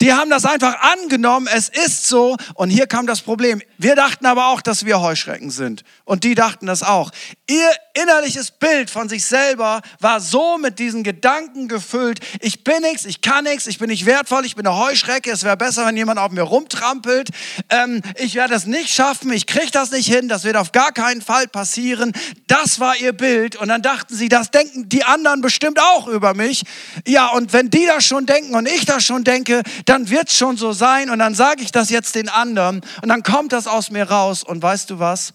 Die 0.00 0.12
haben 0.12 0.30
das 0.30 0.46
einfach 0.46 0.80
angenommen, 0.80 1.46
es 1.52 1.68
ist 1.68 2.08
so. 2.08 2.36
Und 2.54 2.70
hier 2.70 2.86
kam 2.86 3.06
das 3.06 3.20
Problem. 3.20 3.60
Wir 3.82 3.96
dachten 3.96 4.26
aber 4.26 4.48
auch, 4.48 4.60
dass 4.60 4.84
wir 4.84 5.00
Heuschrecken 5.00 5.50
sind. 5.50 5.84
Und 6.04 6.24
die 6.24 6.34
dachten 6.34 6.66
das 6.66 6.82
auch. 6.82 7.10
Ihr 7.48 7.70
innerliches 7.94 8.50
Bild 8.50 8.90
von 8.90 9.08
sich 9.08 9.24
selber 9.24 9.80
war 10.00 10.20
so 10.20 10.58
mit 10.58 10.78
diesen 10.78 11.02
Gedanken 11.02 11.66
gefüllt. 11.66 12.20
Ich 12.40 12.62
bin 12.62 12.82
nichts, 12.82 13.06
ich 13.06 13.22
kann 13.22 13.44
nichts, 13.44 13.66
ich 13.66 13.78
bin 13.78 13.88
nicht 13.88 14.04
wertvoll, 14.04 14.44
ich 14.44 14.54
bin 14.54 14.66
eine 14.66 14.76
Heuschrecke. 14.76 15.30
Es 15.30 15.44
wäre 15.44 15.56
besser, 15.56 15.86
wenn 15.86 15.96
jemand 15.96 16.18
auf 16.18 16.30
mir 16.30 16.42
rumtrampelt. 16.42 17.30
Ähm, 17.70 18.02
ich 18.16 18.34
werde 18.34 18.54
es 18.54 18.66
nicht 18.66 18.90
schaffen, 18.90 19.32
ich 19.32 19.46
kriege 19.46 19.70
das 19.72 19.90
nicht 19.92 20.06
hin, 20.06 20.28
das 20.28 20.44
wird 20.44 20.56
auf 20.56 20.72
gar 20.72 20.92
keinen 20.92 21.22
Fall 21.22 21.48
passieren. 21.48 22.12
Das 22.48 22.80
war 22.80 22.98
ihr 22.98 23.14
Bild. 23.14 23.56
Und 23.56 23.68
dann 23.68 23.80
dachten 23.80 24.14
sie, 24.14 24.28
das 24.28 24.50
denken 24.50 24.90
die 24.90 25.04
anderen 25.04 25.40
bestimmt 25.40 25.80
auch 25.80 26.06
über 26.06 26.34
mich. 26.34 26.64
Ja, 27.06 27.28
und 27.28 27.54
wenn 27.54 27.70
die 27.70 27.86
das 27.86 28.04
schon 28.04 28.26
denken 28.26 28.54
und 28.56 28.68
ich 28.68 28.84
das 28.84 29.04
schon 29.04 29.24
denke, 29.24 29.62
dann 29.86 30.10
wird 30.10 30.28
es 30.28 30.36
schon 30.36 30.58
so 30.58 30.72
sein 30.72 31.08
und 31.08 31.18
dann 31.18 31.34
sage 31.34 31.62
ich 31.62 31.72
das 31.72 31.88
jetzt 31.88 32.14
den 32.14 32.28
anderen 32.28 32.82
und 33.00 33.08
dann 33.08 33.22
kommt 33.22 33.54
das 33.54 33.69
aus 33.70 33.90
mir 33.90 34.08
raus 34.08 34.42
und 34.42 34.62
weißt 34.62 34.90
du 34.90 34.98
was? 34.98 35.32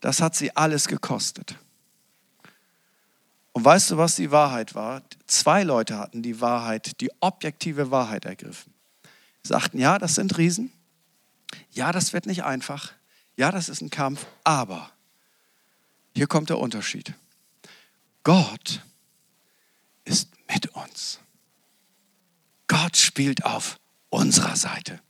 Das 0.00 0.20
hat 0.20 0.34
sie 0.36 0.54
alles 0.56 0.88
gekostet. 0.88 1.56
Und 3.52 3.64
weißt 3.64 3.90
du, 3.90 3.96
was 3.96 4.16
die 4.16 4.30
Wahrheit 4.30 4.74
war? 4.74 5.02
Zwei 5.26 5.62
Leute 5.62 5.98
hatten 5.98 6.22
die 6.22 6.40
Wahrheit, 6.40 7.00
die 7.00 7.10
objektive 7.20 7.90
Wahrheit 7.90 8.26
ergriffen. 8.26 8.72
Sie 9.42 9.48
sagten, 9.48 9.78
ja, 9.78 9.98
das 9.98 10.14
sind 10.14 10.36
Riesen. 10.36 10.70
Ja, 11.70 11.90
das 11.92 12.12
wird 12.12 12.26
nicht 12.26 12.44
einfach. 12.44 12.92
Ja, 13.36 13.50
das 13.50 13.68
ist 13.68 13.80
ein 13.80 13.90
Kampf. 13.90 14.26
Aber 14.44 14.90
hier 16.14 16.26
kommt 16.26 16.50
der 16.50 16.58
Unterschied. 16.58 17.14
Gott 18.24 18.82
ist 20.04 20.28
mit 20.52 20.68
uns. 20.74 21.20
Gott 22.66 22.96
spielt 22.96 23.44
auf 23.44 23.78
unserer 24.10 24.56
Seite. 24.56 25.00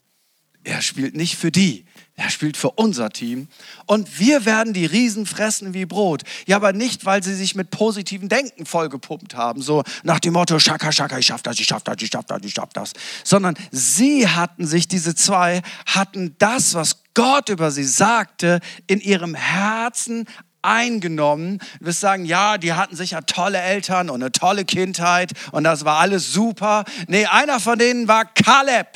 Er 0.63 0.81
spielt 0.81 1.15
nicht 1.15 1.37
für 1.37 1.51
die, 1.51 1.85
er 2.19 2.31
spielt 2.31 2.57
für 2.57 2.71
unser 2.71 3.11
Team. 3.11 3.47
Und 3.85 4.19
wir 4.19 4.43
werden 4.43 4.73
die 4.73 4.87
Riesen 4.87 5.27
fressen 5.27 5.75
wie 5.75 5.85
Brot. 5.85 6.23
Ja, 6.47 6.55
aber 6.55 6.73
nicht, 6.73 7.05
weil 7.05 7.21
sie 7.21 7.35
sich 7.35 7.53
mit 7.53 7.69
positiven 7.69 8.27
Denken 8.27 8.65
vollgepumpt 8.65 9.35
haben, 9.35 9.61
so 9.61 9.83
nach 10.01 10.19
dem 10.19 10.33
Motto, 10.33 10.57
Schaka, 10.57 10.91
Schaka, 10.91 11.19
ich 11.19 11.27
schaff 11.27 11.43
das, 11.43 11.59
ich 11.59 11.67
schaff 11.67 11.83
das, 11.83 11.97
ich 12.01 12.09
schaff 12.09 12.25
das, 12.25 12.39
ich 12.41 12.53
schaff 12.53 12.69
das. 12.73 12.93
Sondern 13.23 13.53
sie 13.71 14.27
hatten 14.27 14.65
sich, 14.65 14.87
diese 14.87 15.13
zwei, 15.13 15.61
hatten 15.85 16.35
das, 16.39 16.73
was 16.73 17.03
Gott 17.13 17.49
über 17.49 17.69
sie 17.69 17.83
sagte, 17.83 18.61
in 18.87 18.99
ihrem 18.99 19.35
Herzen 19.35 20.25
eingenommen. 20.63 21.59
Wirst 21.79 21.99
sagen, 21.99 22.25
ja, 22.25 22.57
die 22.57 22.73
hatten 22.73 22.95
sicher 22.95 23.27
tolle 23.27 23.59
Eltern 23.59 24.09
und 24.09 24.23
eine 24.23 24.31
tolle 24.31 24.65
Kindheit 24.65 25.33
und 25.51 25.65
das 25.65 25.85
war 25.85 25.99
alles 25.99 26.33
super. 26.33 26.83
Nee, 27.07 27.27
einer 27.27 27.59
von 27.59 27.77
denen 27.77 28.07
war 28.07 28.25
Kaleb. 28.25 28.87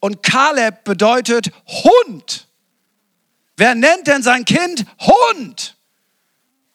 Und 0.00 0.22
Kaleb 0.22 0.84
bedeutet 0.84 1.50
Hund. 1.66 2.48
Wer 3.56 3.74
nennt 3.74 4.06
denn 4.06 4.22
sein 4.22 4.44
Kind 4.44 4.84
Hund? 5.00 5.76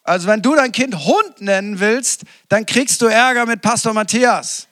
Also 0.04 0.28
wenn 0.28 0.42
du 0.42 0.56
dein 0.56 0.72
Kind 0.72 0.96
Hund 1.06 1.42
nennen 1.42 1.80
willst, 1.80 2.24
dann 2.50 2.66
kriegst 2.66 3.02
du 3.02 3.06
Ärger 3.06 3.46
mit 3.46 3.62
Pastor 3.62 3.94
Matthias. 3.94 4.68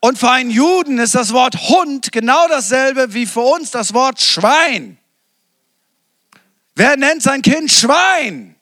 Und 0.00 0.18
für 0.18 0.30
einen 0.30 0.50
Juden 0.50 0.98
ist 0.98 1.14
das 1.14 1.32
Wort 1.32 1.68
Hund 1.68 2.12
genau 2.12 2.48
dasselbe 2.48 3.12
wie 3.14 3.26
für 3.26 3.40
uns 3.40 3.70
das 3.70 3.92
Wort 3.94 4.20
Schwein. 4.20 4.98
Wer 6.74 6.96
nennt 6.96 7.22
sein 7.22 7.42
Kind 7.42 7.72
Schwein? 7.72 8.55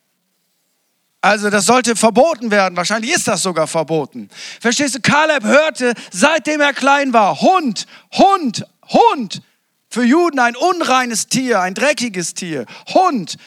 Also 1.25 1.49
das 1.49 1.65
sollte 1.65 1.97
verboten 1.97 2.51
werden. 2.51 2.77
Wahrscheinlich 2.77 3.15
ist 3.15 3.27
das 3.27 3.43
sogar 3.43 3.67
verboten. 3.67 4.29
Verstehst 4.61 4.95
du? 4.95 5.01
Kaleb 5.01 5.43
hörte, 5.43 5.95
seitdem 6.13 6.61
er 6.61 6.75
klein 6.75 7.15
war, 7.15 7.41
Hund, 7.41 7.87
Hund, 8.13 8.67
Hund. 8.91 9.41
Für 9.89 10.05
Juden 10.05 10.39
ein 10.39 10.55
unreines 10.55 11.29
Tier, 11.29 11.63
ein 11.63 11.73
dreckiges 11.73 12.35
Tier, 12.35 12.67
Hund. 12.93 13.39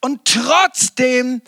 Und 0.00 0.24
trotzdem 0.24 1.40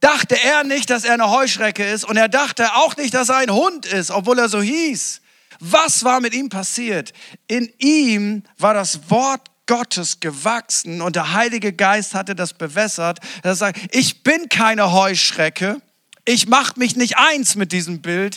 dachte 0.00 0.36
er 0.38 0.64
nicht, 0.64 0.90
dass 0.90 1.04
er 1.04 1.14
eine 1.14 1.30
Heuschrecke 1.30 1.82
ist 1.82 2.04
und 2.04 2.18
er 2.18 2.28
dachte 2.28 2.74
auch 2.74 2.98
nicht, 2.98 3.14
dass 3.14 3.30
er 3.30 3.36
ein 3.36 3.52
Hund 3.52 3.86
ist, 3.86 4.10
obwohl 4.10 4.38
er 4.38 4.50
so 4.50 4.60
hieß. 4.60 5.22
Was 5.60 6.04
war 6.04 6.20
mit 6.20 6.34
ihm 6.34 6.50
passiert? 6.50 7.14
In 7.46 7.72
ihm 7.78 8.42
war 8.58 8.74
das 8.74 9.08
Wort 9.08 9.51
Gottes 9.72 10.20
gewachsen 10.20 11.00
und 11.00 11.16
der 11.16 11.32
Heilige 11.32 11.72
Geist 11.72 12.14
hatte 12.14 12.34
das 12.34 12.52
bewässert. 12.52 13.20
Er 13.42 13.54
sagt, 13.54 13.80
ich 13.96 14.22
bin 14.22 14.50
keine 14.50 14.92
Heuschrecke. 14.92 15.80
Ich 16.26 16.46
mache 16.46 16.78
mich 16.78 16.94
nicht 16.94 17.16
eins 17.16 17.54
mit 17.54 17.72
diesem 17.72 18.02
Bild. 18.02 18.36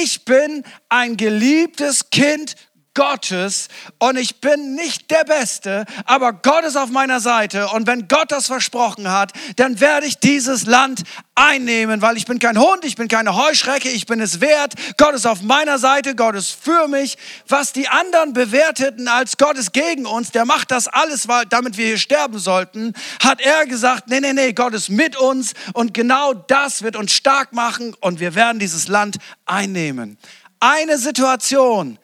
Ich 0.00 0.24
bin 0.24 0.62
ein 0.88 1.16
geliebtes 1.16 2.10
Kind 2.10 2.54
Gottes 2.98 3.68
und 3.98 4.16
ich 4.16 4.40
bin 4.40 4.74
nicht 4.74 5.08
der 5.12 5.22
Beste, 5.22 5.84
aber 6.04 6.32
Gott 6.32 6.64
ist 6.64 6.74
auf 6.74 6.90
meiner 6.90 7.20
Seite 7.20 7.68
und 7.68 7.86
wenn 7.86 8.08
Gott 8.08 8.32
das 8.32 8.48
versprochen 8.48 9.12
hat, 9.12 9.30
dann 9.54 9.78
werde 9.78 10.04
ich 10.04 10.18
dieses 10.18 10.66
Land 10.66 11.04
einnehmen, 11.36 12.02
weil 12.02 12.16
ich 12.16 12.26
bin 12.26 12.40
kein 12.40 12.58
Hund, 12.58 12.84
ich 12.84 12.96
bin 12.96 13.06
keine 13.06 13.36
Heuschrecke, 13.36 13.88
ich 13.88 14.06
bin 14.06 14.20
es 14.20 14.40
wert. 14.40 14.74
Gott 14.96 15.14
ist 15.14 15.28
auf 15.28 15.42
meiner 15.42 15.78
Seite, 15.78 16.16
Gott 16.16 16.34
ist 16.34 16.56
für 16.60 16.88
mich. 16.88 17.16
Was 17.46 17.72
die 17.72 17.86
anderen 17.86 18.32
bewerteten 18.32 19.06
als 19.06 19.36
Gott 19.36 19.56
ist 19.56 19.72
gegen 19.72 20.04
uns, 20.04 20.32
der 20.32 20.44
macht 20.44 20.72
das 20.72 20.88
alles, 20.88 21.28
weil, 21.28 21.46
damit 21.46 21.76
wir 21.76 21.86
hier 21.86 21.98
sterben 21.98 22.40
sollten, 22.40 22.94
hat 23.22 23.40
er 23.40 23.64
gesagt, 23.66 24.08
nee, 24.08 24.18
nee, 24.18 24.32
nee, 24.32 24.52
Gott 24.54 24.74
ist 24.74 24.88
mit 24.88 25.16
uns 25.16 25.52
und 25.72 25.94
genau 25.94 26.34
das 26.34 26.82
wird 26.82 26.96
uns 26.96 27.12
stark 27.12 27.52
machen 27.52 27.94
und 28.00 28.18
wir 28.18 28.34
werden 28.34 28.58
dieses 28.58 28.88
Land 28.88 29.18
einnehmen. 29.46 30.18
Eine 30.58 30.98
Situation, 30.98 31.96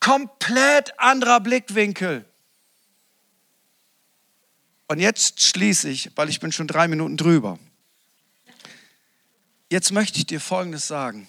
Komplett 0.00 0.98
anderer 0.98 1.40
Blickwinkel. 1.40 2.24
Und 4.88 4.98
jetzt 4.98 5.40
schließe 5.42 5.88
ich, 5.88 6.10
weil 6.16 6.30
ich 6.30 6.40
bin 6.40 6.50
schon 6.50 6.66
drei 6.66 6.88
Minuten 6.88 7.16
drüber. 7.16 7.58
Jetzt 9.68 9.92
möchte 9.92 10.18
ich 10.18 10.26
dir 10.26 10.40
Folgendes 10.40 10.88
sagen. 10.88 11.28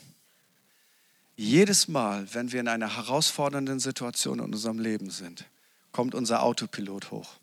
Jedes 1.36 1.88
Mal, 1.88 2.34
wenn 2.34 2.52
wir 2.52 2.62
in 2.62 2.68
einer 2.68 2.96
herausfordernden 2.96 3.80
Situation 3.80 4.40
in 4.40 4.46
unserem 4.46 4.80
Leben 4.80 5.12
sind, 5.12 5.46
kommt 5.92 6.16
unser 6.16 6.42
Autopilot 6.42 7.12
hoch. 7.12 7.36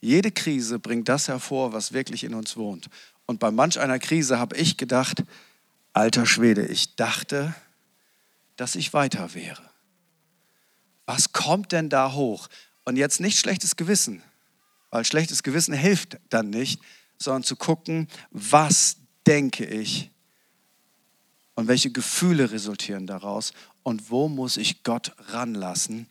Jede 0.00 0.30
Krise 0.30 0.78
bringt 0.78 1.08
das 1.08 1.28
hervor, 1.28 1.72
was 1.72 1.92
wirklich 1.92 2.24
in 2.24 2.34
uns 2.34 2.56
wohnt. 2.56 2.88
Und 3.26 3.40
bei 3.40 3.50
manch 3.50 3.78
einer 3.80 3.98
Krise 3.98 4.38
habe 4.38 4.56
ich 4.56 4.76
gedacht, 4.76 5.22
alter 5.92 6.26
Schwede, 6.26 6.66
ich 6.66 6.96
dachte, 6.96 7.54
dass 8.56 8.74
ich 8.74 8.92
weiter 8.92 9.34
wäre 9.34 9.67
was 11.08 11.32
kommt 11.32 11.72
denn 11.72 11.88
da 11.88 12.12
hoch? 12.12 12.48
Und 12.84 12.96
jetzt 12.96 13.18
nicht 13.18 13.38
schlechtes 13.38 13.76
Gewissen, 13.76 14.22
weil 14.90 15.06
schlechtes 15.06 15.42
Gewissen 15.42 15.72
hilft 15.72 16.18
dann 16.28 16.50
nicht, 16.50 16.82
sondern 17.16 17.44
zu 17.44 17.56
gucken, 17.56 18.08
was 18.30 18.98
denke 19.26 19.64
ich 19.64 20.10
und 21.54 21.66
welche 21.66 21.90
Gefühle 21.90 22.50
resultieren 22.50 23.06
daraus 23.06 23.54
und 23.82 24.10
wo 24.10 24.28
muss 24.28 24.58
ich 24.58 24.82
Gott 24.82 25.12
ranlassen, 25.28 26.06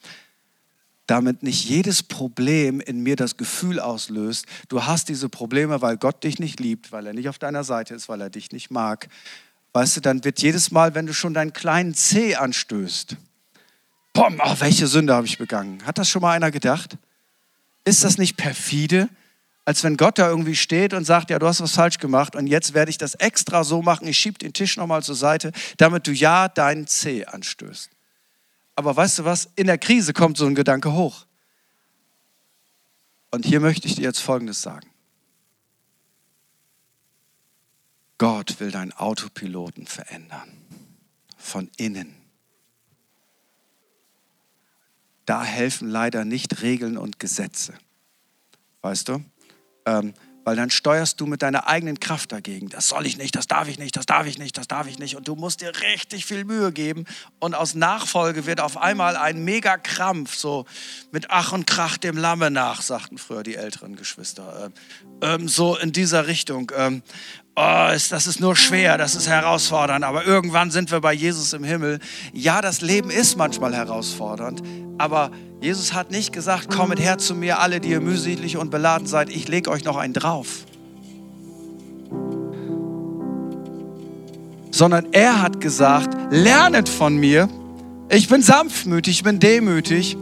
damit 1.06 1.44
nicht 1.44 1.70
jedes 1.70 2.02
Problem 2.02 2.82
in 2.82 3.02
mir 3.02 3.16
das 3.16 3.38
Gefühl 3.38 3.80
auslöst, 3.80 4.48
du 4.68 4.84
hast 4.84 5.10
diese 5.10 5.30
Probleme, 5.30 5.84
weil 5.84 5.98
Gott 5.98 6.24
dich 6.24 6.40
nicht 6.40 6.60
liebt, 6.60 6.92
weil 6.92 7.06
er 7.06 7.14
nicht 7.14 7.30
auf 7.30 7.38
deiner 7.38 7.64
Seite 7.64 7.94
ist, 7.94 8.10
weil 8.10 8.20
er 8.20 8.32
dich 8.32 8.52
nicht 8.52 8.72
mag. 8.72 9.10
Weißt 9.74 9.96
du, 9.96 10.02
dann 10.02 10.24
wird 10.24 10.42
jedes 10.42 10.72
Mal, 10.72 10.96
wenn 10.96 11.06
du 11.06 11.14
schon 11.14 11.36
deinen 11.36 11.54
kleinen 11.54 11.94
C 11.94 12.36
anstößt, 12.36 13.16
Bom, 14.18 14.42
oh, 14.44 14.56
welche 14.58 14.88
Sünde 14.88 15.14
habe 15.14 15.28
ich 15.28 15.38
begangen? 15.38 15.86
Hat 15.86 16.00
das 16.00 16.10
schon 16.10 16.24
mal 16.24 16.32
einer 16.32 16.50
gedacht? 16.50 16.98
Ist 17.86 18.04
das 18.04 18.18
nicht 18.18 18.36
perfide? 18.36 19.10
Als 19.64 19.84
wenn 19.84 19.96
Gott 19.96 20.18
da 20.18 20.28
irgendwie 20.28 20.56
steht 20.56 20.96
und 20.96 21.06
sagt, 21.06 21.30
ja, 21.30 21.38
du 21.38 21.46
hast 21.46 21.62
was 21.62 21.74
falsch 21.74 22.00
gemacht 22.00 22.36
und 22.36 22.48
jetzt 22.48 22.74
werde 22.74 22.90
ich 22.90 22.98
das 22.98 23.14
extra 23.14 23.64
so 23.64 23.84
machen, 23.84 24.08
ich 24.08 24.18
schiebe 24.18 24.40
den 24.40 24.54
Tisch 24.54 24.76
nochmal 24.76 25.04
zur 25.04 25.14
Seite, 25.14 25.52
damit 25.78 26.08
du 26.08 26.14
ja 26.14 26.48
deinen 26.48 26.88
C 26.88 27.26
anstößt. 27.26 27.92
Aber 28.76 28.96
weißt 28.96 29.20
du 29.20 29.26
was? 29.26 29.50
In 29.56 29.68
der 29.68 29.78
Krise 29.78 30.14
kommt 30.14 30.36
so 30.38 30.48
ein 30.48 30.56
Gedanke 30.56 30.94
hoch. 30.94 31.28
Und 33.30 33.46
hier 33.46 33.60
möchte 33.60 33.88
ich 33.88 33.98
dir 33.98 34.02
jetzt 34.02 34.22
Folgendes 34.22 34.64
sagen. 34.64 34.90
Gott 38.18 38.60
will 38.60 38.72
deinen 38.72 38.94
Autopiloten 38.94 39.86
verändern. 39.86 40.50
Von 41.38 41.70
innen 41.78 42.27
da 45.28 45.44
helfen 45.44 45.90
leider 45.90 46.26
nicht 46.26 46.64
Regeln 46.64 46.98
und 46.98 47.20
Gesetze. 47.20 47.74
Weißt 48.82 49.10
du? 49.10 49.24
Ähm, 49.86 50.14
weil 50.48 50.56
dann 50.56 50.70
steuerst 50.70 51.20
du 51.20 51.26
mit 51.26 51.42
deiner 51.42 51.68
eigenen 51.68 52.00
Kraft 52.00 52.32
dagegen. 52.32 52.70
Das 52.70 52.88
soll 52.88 53.06
ich 53.06 53.18
nicht, 53.18 53.36
das 53.36 53.48
darf 53.48 53.68
ich 53.68 53.80
nicht, 53.80 53.98
das 53.98 54.06
darf 54.06 54.26
ich 54.28 54.38
nicht, 54.38 54.58
das 54.58 54.66
darf 54.66 54.88
ich 54.88 54.98
nicht. 54.98 55.18
Und 55.18 55.28
du 55.28 55.36
musst 55.36 55.60
dir 55.60 55.74
richtig 55.82 56.26
viel 56.26 56.46
Mühe 56.46 56.72
geben. 56.72 57.04
Und 57.40 57.54
aus 57.54 57.76
Nachfolge 57.76 58.46
wird 58.46 58.62
auf 58.62 58.78
einmal 58.78 59.18
ein 59.18 59.44
Mega-Krampf, 59.44 60.36
so 60.36 60.64
mit 61.12 61.32
Ach 61.32 61.52
und 61.52 61.68
Krach 61.68 61.98
dem 61.98 62.16
Lamme 62.16 62.50
nach, 62.50 62.82
sagten 62.82 63.18
früher 63.18 63.44
die 63.44 63.56
älteren 63.56 63.98
Geschwister. 63.98 64.72
Ähm, 65.22 65.40
ähm 65.42 65.48
so 65.50 65.76
in 65.76 65.92
dieser 65.92 66.28
Richtung. 66.28 66.72
Ähm, 66.78 67.04
oh, 67.58 67.90
ist, 67.94 68.14
das 68.14 68.26
ist 68.26 68.40
nur 68.40 68.56
schwer, 68.56 68.98
das 68.98 69.16
ist 69.16 69.28
herausfordernd, 69.28 70.06
aber 70.06 70.24
irgendwann 70.24 70.72
sind 70.72 70.92
wir 70.92 71.02
bei 71.02 71.12
Jesus 71.12 71.52
im 71.52 71.66
Himmel. 71.66 72.00
Ja, 72.32 72.62
das 72.62 72.80
Leben 72.80 73.10
ist 73.10 73.36
manchmal 73.36 73.76
herausfordernd, 73.76 74.62
aber 74.98 75.30
Jesus 75.60 75.94
hat 75.94 76.12
nicht 76.12 76.34
gesagt, 76.34 76.70
kommet 76.70 77.00
her 77.00 77.18
zu 77.18 77.34
mir, 77.34 77.60
alle, 77.60 77.80
die 77.80 77.90
ihr 77.90 78.02
mühselig 78.02 78.58
und 78.58 78.70
beladen 78.70 79.08
seid, 79.08 79.30
ich 79.30 79.48
lege 79.48 79.72
euch 79.72 79.84
noch 79.84 79.98
einen 79.98 80.14
drauf. 80.14 80.66
Sondern 84.70 85.08
er 85.14 85.42
hat 85.42 85.60
gesagt, 85.60 86.16
lernet 86.32 86.88
von 86.88 87.18
mir, 87.18 87.50
ich 88.10 88.30
bin 88.30 88.44
sanftmütig, 88.44 89.16
ich 89.16 89.24
bin 89.24 89.40
demütig 89.40 90.16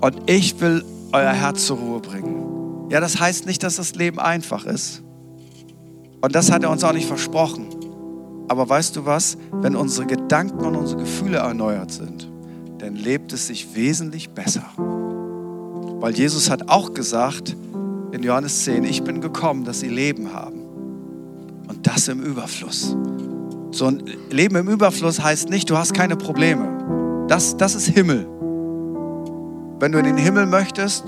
und 0.00 0.16
ich 0.26 0.60
will 0.60 0.84
euer 1.12 1.32
Herz 1.32 1.66
zur 1.66 1.78
Ruhe 1.78 2.00
bringen. 2.00 2.90
Ja, 2.90 2.98
das 2.98 3.20
heißt 3.20 3.46
nicht, 3.46 3.62
dass 3.62 3.76
das 3.76 3.94
Leben 3.94 4.18
einfach 4.18 4.66
ist. 4.66 5.00
Und 6.20 6.34
das 6.34 6.50
hat 6.50 6.64
er 6.64 6.70
uns 6.70 6.82
auch 6.82 6.92
nicht 6.92 7.06
versprochen. 7.06 7.68
Aber 8.48 8.68
weißt 8.68 8.96
du 8.96 9.06
was? 9.06 9.38
Wenn 9.52 9.76
unsere 9.76 10.06
Gedanken 10.06 10.64
und 10.64 10.74
unsere 10.74 11.00
Gefühle 11.00 11.38
erneuert 11.38 11.92
sind, 11.92 12.31
dann 12.82 12.96
lebt 12.96 13.32
es 13.32 13.46
sich 13.46 13.76
wesentlich 13.76 14.30
besser. 14.30 14.64
Weil 14.76 16.14
Jesus 16.16 16.50
hat 16.50 16.68
auch 16.68 16.94
gesagt 16.94 17.56
in 18.10 18.24
Johannes 18.24 18.64
10, 18.64 18.82
ich 18.82 19.04
bin 19.04 19.20
gekommen, 19.20 19.64
dass 19.64 19.80
sie 19.80 19.88
Leben 19.88 20.32
haben. 20.32 20.62
Und 21.68 21.86
das 21.86 22.08
im 22.08 22.20
Überfluss. 22.24 22.96
So 23.70 23.86
ein 23.86 24.02
Leben 24.30 24.56
im 24.56 24.68
Überfluss 24.68 25.22
heißt 25.22 25.48
nicht, 25.48 25.70
du 25.70 25.78
hast 25.78 25.94
keine 25.94 26.16
Probleme. 26.16 27.26
Das, 27.28 27.56
das 27.56 27.76
ist 27.76 27.86
Himmel. 27.86 28.26
Wenn 29.78 29.92
du 29.92 29.98
in 29.98 30.04
den 30.04 30.16
Himmel 30.16 30.46
möchtest, 30.46 31.04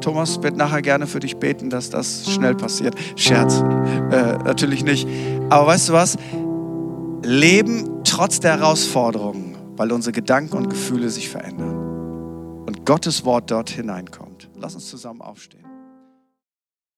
Thomas 0.00 0.40
wird 0.40 0.56
nachher 0.56 0.82
gerne 0.82 1.08
für 1.08 1.18
dich 1.18 1.36
beten, 1.36 1.68
dass 1.68 1.90
das 1.90 2.30
schnell 2.30 2.54
passiert. 2.54 2.94
Scherz, 3.16 3.60
äh, 4.12 4.38
natürlich 4.44 4.84
nicht. 4.84 5.08
Aber 5.50 5.66
weißt 5.66 5.88
du 5.88 5.92
was? 5.94 6.16
Leben 7.24 8.02
trotz 8.04 8.38
der 8.38 8.58
Herausforderungen, 8.58 9.51
weil 9.76 9.92
unsere 9.92 10.12
Gedanken 10.12 10.56
und 10.56 10.68
Gefühle 10.70 11.10
sich 11.10 11.28
verändern 11.28 12.62
und 12.66 12.86
Gottes 12.86 13.24
Wort 13.24 13.50
dort 13.50 13.70
hineinkommt. 13.70 14.48
Lass 14.56 14.74
uns 14.74 14.88
zusammen 14.88 15.20
aufstehen. 15.20 15.71